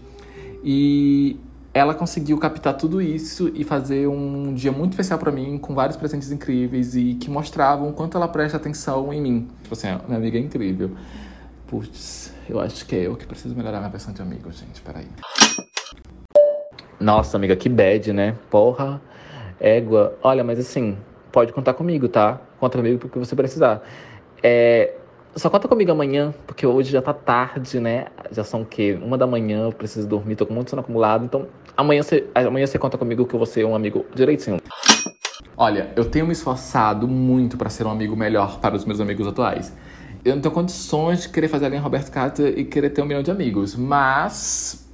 E 0.63 1.37
ela 1.73 1.93
conseguiu 1.93 2.37
captar 2.37 2.75
tudo 2.75 3.01
isso 3.01 3.51
e 3.53 3.63
fazer 3.63 4.07
um 4.07 4.53
dia 4.53 4.71
muito 4.71 4.93
especial 4.93 5.19
para 5.19 5.31
mim, 5.31 5.57
com 5.57 5.75
vários 5.75 5.95
presentes 5.95 6.31
incríveis 6.31 6.95
e 6.95 7.13
que 7.15 7.29
mostravam 7.29 7.91
quanto 7.91 8.17
ela 8.17 8.27
presta 8.27 8.57
atenção 8.57 9.13
em 9.13 9.21
mim. 9.21 9.47
Tipo 9.61 9.73
assim, 9.73 9.87
minha 10.07 10.17
amiga 10.17 10.37
é 10.37 10.41
incrível. 10.41 10.91
Putz, 11.67 12.33
eu 12.49 12.59
acho 12.59 12.85
que 12.85 12.95
é 12.95 13.07
eu 13.07 13.15
que 13.15 13.27
preciso 13.27 13.55
melhorar 13.55 13.77
minha 13.77 13.89
versão 13.89 14.11
de 14.13 14.21
amigo, 14.21 14.51
gente, 14.51 14.81
peraí. 14.81 15.07
Nossa, 16.99 17.37
amiga, 17.37 17.55
que 17.55 17.69
bad, 17.69 18.11
né? 18.11 18.35
Porra, 18.49 18.99
égua. 19.59 20.17
Olha, 20.23 20.43
mas 20.43 20.59
assim, 20.59 20.97
pode 21.31 21.53
contar 21.53 21.73
comigo, 21.75 22.09
tá? 22.09 22.41
Conta 22.59 22.77
comigo 22.77 22.97
porque 22.97 23.19
você 23.19 23.35
precisar. 23.35 23.81
É, 24.41 24.95
só 25.35 25.49
conta 25.49 25.67
comigo 25.67 25.91
amanhã, 25.91 26.33
porque 26.47 26.65
hoje 26.65 26.91
já 26.91 27.01
tá 27.01 27.13
tarde, 27.13 27.79
né? 27.79 28.07
Já 28.31 28.43
são 28.43 28.61
o 28.61 28.65
quê? 28.65 28.97
Uma 29.01 29.17
da 29.17 29.25
manhã, 29.25 29.63
eu 29.63 29.71
preciso 29.71 30.07
dormir, 30.07 30.35
tô 30.35 30.45
com 30.45 30.53
muito 30.53 30.69
sono 30.69 30.81
acumulado. 30.81 31.25
Então, 31.25 31.47
amanhã 31.75 32.03
você, 32.03 32.27
amanhã 32.33 32.65
você 32.65 32.77
conta 32.77 32.97
comigo 32.97 33.25
que 33.25 33.33
eu 33.33 33.39
vou 33.39 33.45
ser 33.45 33.65
um 33.65 33.75
amigo 33.75 34.05
direitinho. 34.13 34.59
Olha, 35.57 35.91
eu 35.95 36.05
tenho 36.05 36.25
me 36.25 36.31
esforçado 36.31 37.07
muito 37.07 37.57
para 37.57 37.69
ser 37.69 37.85
um 37.85 37.91
amigo 37.91 38.15
melhor 38.15 38.59
para 38.59 38.75
os 38.75 38.85
meus 38.85 38.99
amigos 38.99 39.27
atuais. 39.27 39.75
Eu 40.23 40.35
não 40.35 40.41
tenho 40.41 40.53
condições 40.53 41.23
de 41.23 41.29
querer 41.29 41.47
fazer 41.47 41.65
a 41.65 41.69
linha 41.69 41.81
Roberto 41.81 42.11
Carter 42.11 42.57
e 42.57 42.65
querer 42.65 42.91
ter 42.91 43.01
um 43.01 43.05
milhão 43.05 43.23
de 43.23 43.31
amigos, 43.31 43.75
mas, 43.75 44.89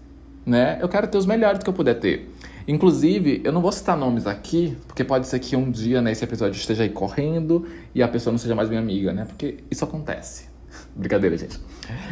né, 0.46 0.78
eu 0.82 0.88
quero 0.88 1.08
ter 1.08 1.18
os 1.18 1.26
melhores 1.26 1.64
que 1.64 1.70
eu 1.70 1.74
puder 1.74 1.96
ter. 1.96 2.32
Inclusive, 2.68 3.42
eu 3.44 3.52
não 3.52 3.62
vou 3.62 3.72
citar 3.72 3.96
nomes 3.96 4.26
aqui, 4.26 4.76
porque 4.88 5.04
pode 5.04 5.28
ser 5.28 5.40
que 5.40 5.56
um 5.56 5.70
dia 5.70 6.02
né, 6.02 6.12
episódio 6.12 6.58
esteja 6.58 6.82
aí 6.82 6.90
correndo 6.90 7.68
e 7.94 8.02
a 8.02 8.08
pessoa 8.08 8.32
não 8.32 8.40
seja 8.40 8.56
mais 8.56 8.68
minha 8.70 8.82
amiga, 8.82 9.14
né? 9.14 9.26
Porque 9.26 9.58
isso 9.70 9.84
acontece. 9.84 10.55
Brincadeira, 10.96 11.38
gente. 11.38 11.60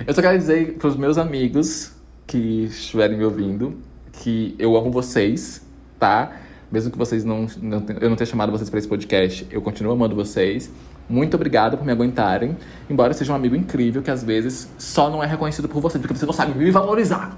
Eu 0.06 0.14
só 0.14 0.22
quero 0.22 0.38
dizer 0.38 0.76
para 0.76 0.88
os 0.88 0.96
meus 0.96 1.18
amigos 1.18 1.92
que 2.26 2.66
estiverem 2.66 3.18
me 3.18 3.26
ouvindo 3.26 3.78
que 4.12 4.56
eu 4.60 4.78
amo 4.78 4.92
vocês, 4.92 5.66
tá? 6.00 6.32
Mesmo 6.72 6.92
que 6.92 6.98
vocês 6.98 7.24
não, 7.24 7.48
não 7.62 7.86
eu 8.00 8.10
não 8.10 8.16
tenha 8.16 8.26
chamado 8.26 8.52
vocês 8.52 8.70
para 8.70 8.80
esse 8.80 8.88
podcast, 8.88 9.48
eu 9.52 9.62
continuo 9.62 9.92
amando 9.94 10.16
vocês. 10.16 10.72
Muito 11.10 11.36
obrigado 11.36 11.78
por 11.78 11.86
me 11.86 11.92
aguentarem. 11.92 12.58
Embora 12.90 13.14
seja 13.14 13.34
um 13.34 13.36
amigo 13.36 13.56
incrível 13.56 14.02
que 14.02 14.10
às 14.10 14.24
vezes 14.24 14.72
só 14.78 15.10
não 15.10 15.24
é 15.24 15.28
reconhecido 15.28 15.68
por 15.68 15.82
vocês, 15.82 16.02
porque 16.02 16.16
você 16.16 16.26
não 16.26 16.34
sabe 16.34 16.58
me 16.58 16.72
valorizar. 16.72 17.38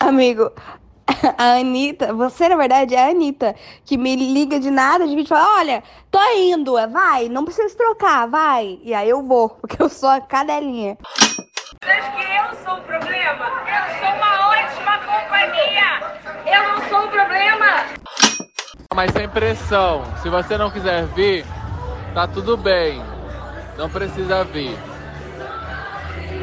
Amigo, 0.00 0.50
a 1.38 1.54
Anitta, 1.54 2.12
você 2.12 2.48
na 2.48 2.56
verdade 2.56 2.94
é 2.94 3.06
a 3.06 3.10
Anitta, 3.10 3.54
que 3.84 3.96
me 3.96 4.14
liga 4.16 4.58
de 4.58 4.70
nada, 4.70 5.06
de 5.06 5.14
vídeo 5.14 5.26
e 5.26 5.28
fala: 5.28 5.58
Olha, 5.58 5.82
tô 6.10 6.20
indo, 6.36 6.74
vai, 6.90 7.28
não 7.28 7.44
precisa 7.44 7.76
trocar, 7.76 8.26
vai. 8.28 8.78
E 8.82 8.94
aí 8.94 9.08
eu 9.08 9.22
vou, 9.22 9.48
porque 9.60 9.82
eu 9.82 9.88
sou 9.88 10.08
a 10.08 10.20
cadelinha. 10.20 10.96
Você 11.82 11.90
acha 11.90 12.10
que 12.12 12.22
eu 12.22 12.64
sou 12.64 12.78
o 12.78 12.82
problema? 12.82 13.46
Eu 13.66 13.98
sou 13.98 14.16
uma 14.16 14.48
ótima 14.48 14.98
companhia! 14.98 16.00
Eu 16.46 16.68
não 16.68 16.88
sou 16.88 17.06
o 17.06 17.08
problema! 17.08 17.86
Mas 18.94 19.10
sem 19.12 19.28
pressão. 19.28 20.04
Se 20.22 20.28
você 20.28 20.56
não 20.56 20.70
quiser 20.70 21.06
vir, 21.06 21.44
tá 22.14 22.28
tudo 22.28 22.56
bem. 22.56 23.02
Não 23.76 23.88
precisa 23.88 24.44
vir. 24.44 24.76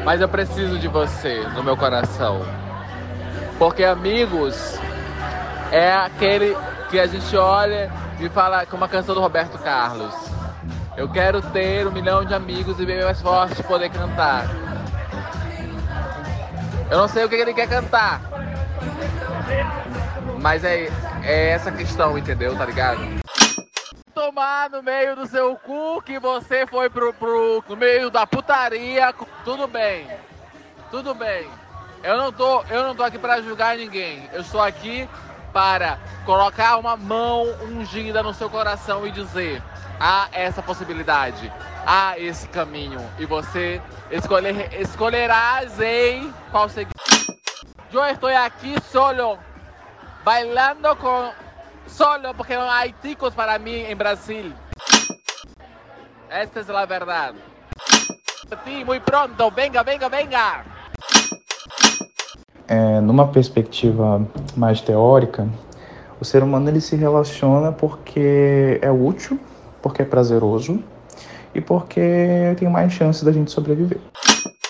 Mas 0.04 0.20
eu 0.20 0.28
preciso 0.28 0.78
de 0.78 0.88
você 0.88 1.40
no 1.54 1.62
meu 1.62 1.76
coração. 1.76 2.40
Porque 3.60 3.84
amigos 3.84 4.80
é 5.70 5.92
aquele 5.92 6.56
que 6.88 6.98
a 6.98 7.06
gente 7.06 7.36
olha 7.36 7.92
e 8.18 8.26
fala 8.30 8.64
com 8.64 8.74
uma 8.74 8.88
canção 8.88 9.14
do 9.14 9.20
Roberto 9.20 9.58
Carlos. 9.58 10.14
Eu 10.96 11.06
quero 11.10 11.42
ter 11.42 11.86
um 11.86 11.90
milhão 11.92 12.24
de 12.24 12.32
amigos 12.32 12.80
e 12.80 12.86
bem 12.86 13.04
mais 13.04 13.20
forte 13.20 13.62
poder 13.64 13.90
cantar. 13.90 14.46
Eu 16.90 16.96
não 16.96 17.06
sei 17.06 17.22
o 17.22 17.28
que 17.28 17.34
ele 17.34 17.52
quer 17.52 17.68
cantar. 17.68 18.22
Mas 20.40 20.64
é, 20.64 20.88
é 21.22 21.50
essa 21.50 21.70
questão, 21.70 22.16
entendeu? 22.16 22.56
Tá 22.56 22.64
ligado? 22.64 23.20
Tomar 24.14 24.70
no 24.70 24.82
meio 24.82 25.14
do 25.14 25.26
seu 25.26 25.54
cu 25.56 26.00
que 26.00 26.18
você 26.18 26.66
foi 26.66 26.88
pro, 26.88 27.12
pro 27.12 27.62
no 27.68 27.76
meio 27.76 28.10
da 28.10 28.26
putaria. 28.26 29.14
Tudo 29.44 29.68
bem. 29.68 30.08
Tudo 30.90 31.14
bem. 31.14 31.46
Eu 32.02 32.16
não 32.16 32.32
tô, 32.32 32.62
eu 32.64 32.82
não 32.82 32.94
tô 32.94 33.02
aqui 33.02 33.18
para 33.18 33.42
julgar 33.42 33.76
ninguém. 33.76 34.28
Eu 34.32 34.40
estou 34.40 34.60
aqui 34.60 35.08
para 35.52 35.98
colocar 36.24 36.78
uma 36.78 36.96
mão 36.96 37.44
ungida 37.62 38.22
no 38.22 38.32
seu 38.32 38.48
coração 38.48 39.06
e 39.06 39.10
dizer: 39.10 39.62
há 39.98 40.28
essa 40.32 40.62
possibilidade, 40.62 41.52
há 41.86 42.18
esse 42.18 42.48
caminho 42.48 43.00
e 43.18 43.26
você 43.26 43.82
escolher, 44.10 44.80
escolherás 44.80 45.78
em 45.78 46.32
qual 46.50 46.68
seguir. 46.70 46.90
Eu 47.92 48.06
estou 48.06 48.30
aqui 48.30 48.76
solo, 48.90 49.38
bailando 50.24 50.96
com 50.96 51.32
solo 51.86 52.32
porque 52.34 52.56
não 52.56 52.70
há 52.70 52.88
ticos 52.88 53.34
para 53.34 53.58
mim 53.58 53.82
em 53.82 53.96
Brasil. 53.96 54.54
Esta 56.30 56.60
é 56.60 56.76
a 56.76 56.86
verdade. 56.86 57.38
Sim, 58.64 58.84
muito 58.84 59.02
pronto, 59.02 59.50
venga, 59.50 59.82
venga, 59.82 60.08
venga 60.08 60.79
é, 62.70 63.00
numa 63.00 63.26
perspectiva 63.26 64.24
mais 64.56 64.80
teórica, 64.80 65.48
o 66.20 66.24
ser 66.24 66.40
humano 66.40 66.68
ele 66.68 66.80
se 66.80 66.94
relaciona 66.94 67.72
porque 67.72 68.78
é 68.80 68.92
útil, 68.92 69.40
porque 69.82 70.02
é 70.02 70.04
prazeroso 70.04 70.80
e 71.52 71.60
porque 71.60 72.00
tem 72.56 72.70
mais 72.70 72.92
chance 72.92 73.24
da 73.24 73.32
gente 73.32 73.50
sobreviver. 73.50 73.98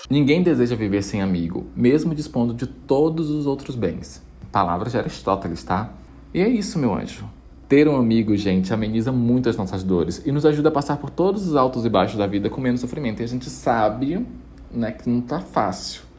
Ninguém 0.09 0.43
deseja 0.43 0.75
viver 0.75 1.03
sem 1.03 1.21
amigo, 1.21 1.67
mesmo 1.77 2.15
dispondo 2.15 2.55
de 2.55 2.67
todos 2.67 3.29
os 3.29 3.47
outros 3.47 3.77
bens. 3.77 4.23
Palavras 4.51 4.93
de 4.93 4.99
Aristóteles, 4.99 5.63
tá? 5.63 5.91
E 6.33 6.41
é 6.41 6.49
isso, 6.49 6.79
meu 6.79 6.95
anjo. 6.95 7.27
Ter 7.69 7.87
um 7.87 7.97
amigo, 7.97 8.35
gente, 8.35 8.73
ameniza 8.73 9.13
muito 9.13 9.51
as 9.51 9.59
nossas 9.59 9.85
dores 9.85 10.23
e 10.25 10.33
nos 10.33 10.47
ajuda 10.47 10.71
a 10.71 10.73
passar 10.73 10.97
por 10.97 11.11
todos 11.11 11.47
os 11.47 11.55
altos 11.55 11.85
e 11.85 11.91
baixos 11.91 12.17
da 12.17 12.27
vida 12.27 12.49
com 12.49 12.63
menos 12.63 12.81
sofrimento. 12.81 13.21
E 13.21 13.25
a 13.25 13.29
gente 13.29 13.51
sabe, 13.51 14.27
né, 14.73 14.91
que 14.91 15.09
não 15.09 15.21
tá 15.21 15.39
fácil. 15.39 16.10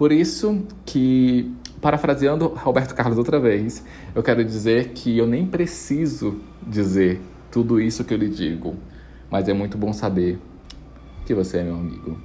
Por 0.00 0.12
isso 0.12 0.62
que, 0.86 1.52
parafraseando 1.78 2.46
Roberto 2.46 2.94
Carlos 2.94 3.18
outra 3.18 3.38
vez, 3.38 3.84
eu 4.14 4.22
quero 4.22 4.42
dizer 4.42 4.92
que 4.94 5.18
eu 5.18 5.26
nem 5.26 5.44
preciso 5.44 6.40
dizer 6.66 7.20
tudo 7.52 7.78
isso 7.78 8.02
que 8.02 8.14
eu 8.14 8.16
lhe 8.16 8.30
digo, 8.30 8.76
mas 9.30 9.46
é 9.46 9.52
muito 9.52 9.76
bom 9.76 9.92
saber 9.92 10.38
que 11.26 11.34
você 11.34 11.58
é 11.58 11.64
meu 11.64 11.74
amigo. 11.74 12.18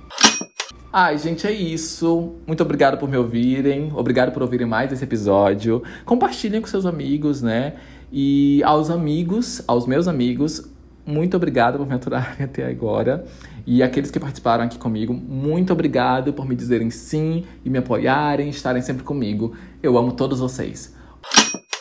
Ai, 0.89 1.17
gente, 1.17 1.45
é 1.45 1.51
isso. 1.51 2.35
Muito 2.47 2.63
obrigado 2.63 2.97
por 2.97 3.09
me 3.09 3.17
ouvirem. 3.17 3.91
Obrigado 3.93 4.31
por 4.31 4.41
ouvirem 4.41 4.65
mais 4.65 4.93
esse 4.93 5.03
episódio. 5.03 5.83
Compartilhem 6.05 6.61
com 6.61 6.67
seus 6.67 6.85
amigos, 6.85 7.41
né? 7.41 7.73
E 8.09 8.63
aos 8.63 8.89
amigos, 8.89 9.61
aos 9.67 9.85
meus 9.85 10.07
amigos, 10.07 10.65
muito 11.05 11.37
obrigado 11.37 11.77
por 11.77 11.87
me 11.87 11.93
aturarem 11.93 12.43
até 12.45 12.65
agora. 12.65 13.25
E 13.65 13.81
aqueles 13.81 14.11
que 14.11 14.19
participaram 14.19 14.63
aqui 14.63 14.77
comigo, 14.77 15.13
muito 15.13 15.73
obrigado 15.73 16.33
por 16.33 16.47
me 16.47 16.55
dizerem 16.55 16.89
sim 16.89 17.45
e 17.63 17.69
me 17.69 17.77
apoiarem, 17.77 18.49
estarem 18.49 18.81
sempre 18.81 19.03
comigo. 19.03 19.55
Eu 19.81 19.97
amo 19.97 20.11
todos 20.13 20.39
vocês. 20.39 20.95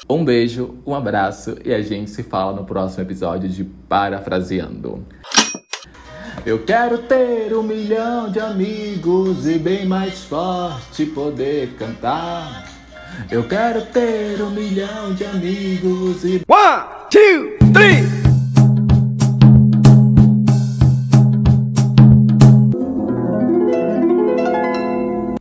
Um 0.09 0.25
beijo, 0.25 0.75
um 0.87 0.95
abraço 0.95 1.57
e 1.65 1.73
a 1.73 1.81
gente 1.81 2.11
se 2.11 2.23
fala 2.23 2.53
no 2.53 2.65
próximo 2.65 3.03
episódio 3.03 3.49
de 3.49 3.65
Parafraseando. 3.65 5.05
Eu 6.45 6.59
quero 6.63 6.99
ter 6.99 7.55
um 7.55 7.63
milhão 7.63 8.31
de 8.31 8.39
amigos 8.39 9.47
e 9.47 9.59
bem 9.59 9.87
mais 9.87 10.25
forte 10.25 11.07
poder 11.07 11.71
cantar. 11.79 12.69
Eu 13.31 13.49
quero 13.49 13.83
ter 13.87 14.43
um 14.43 14.51
milhão 14.51 15.15
de 15.15 15.25
amigos 15.25 16.23
e. 16.25 16.43
One, 16.47 16.85
two, 17.11 17.73
three! 17.73 18.04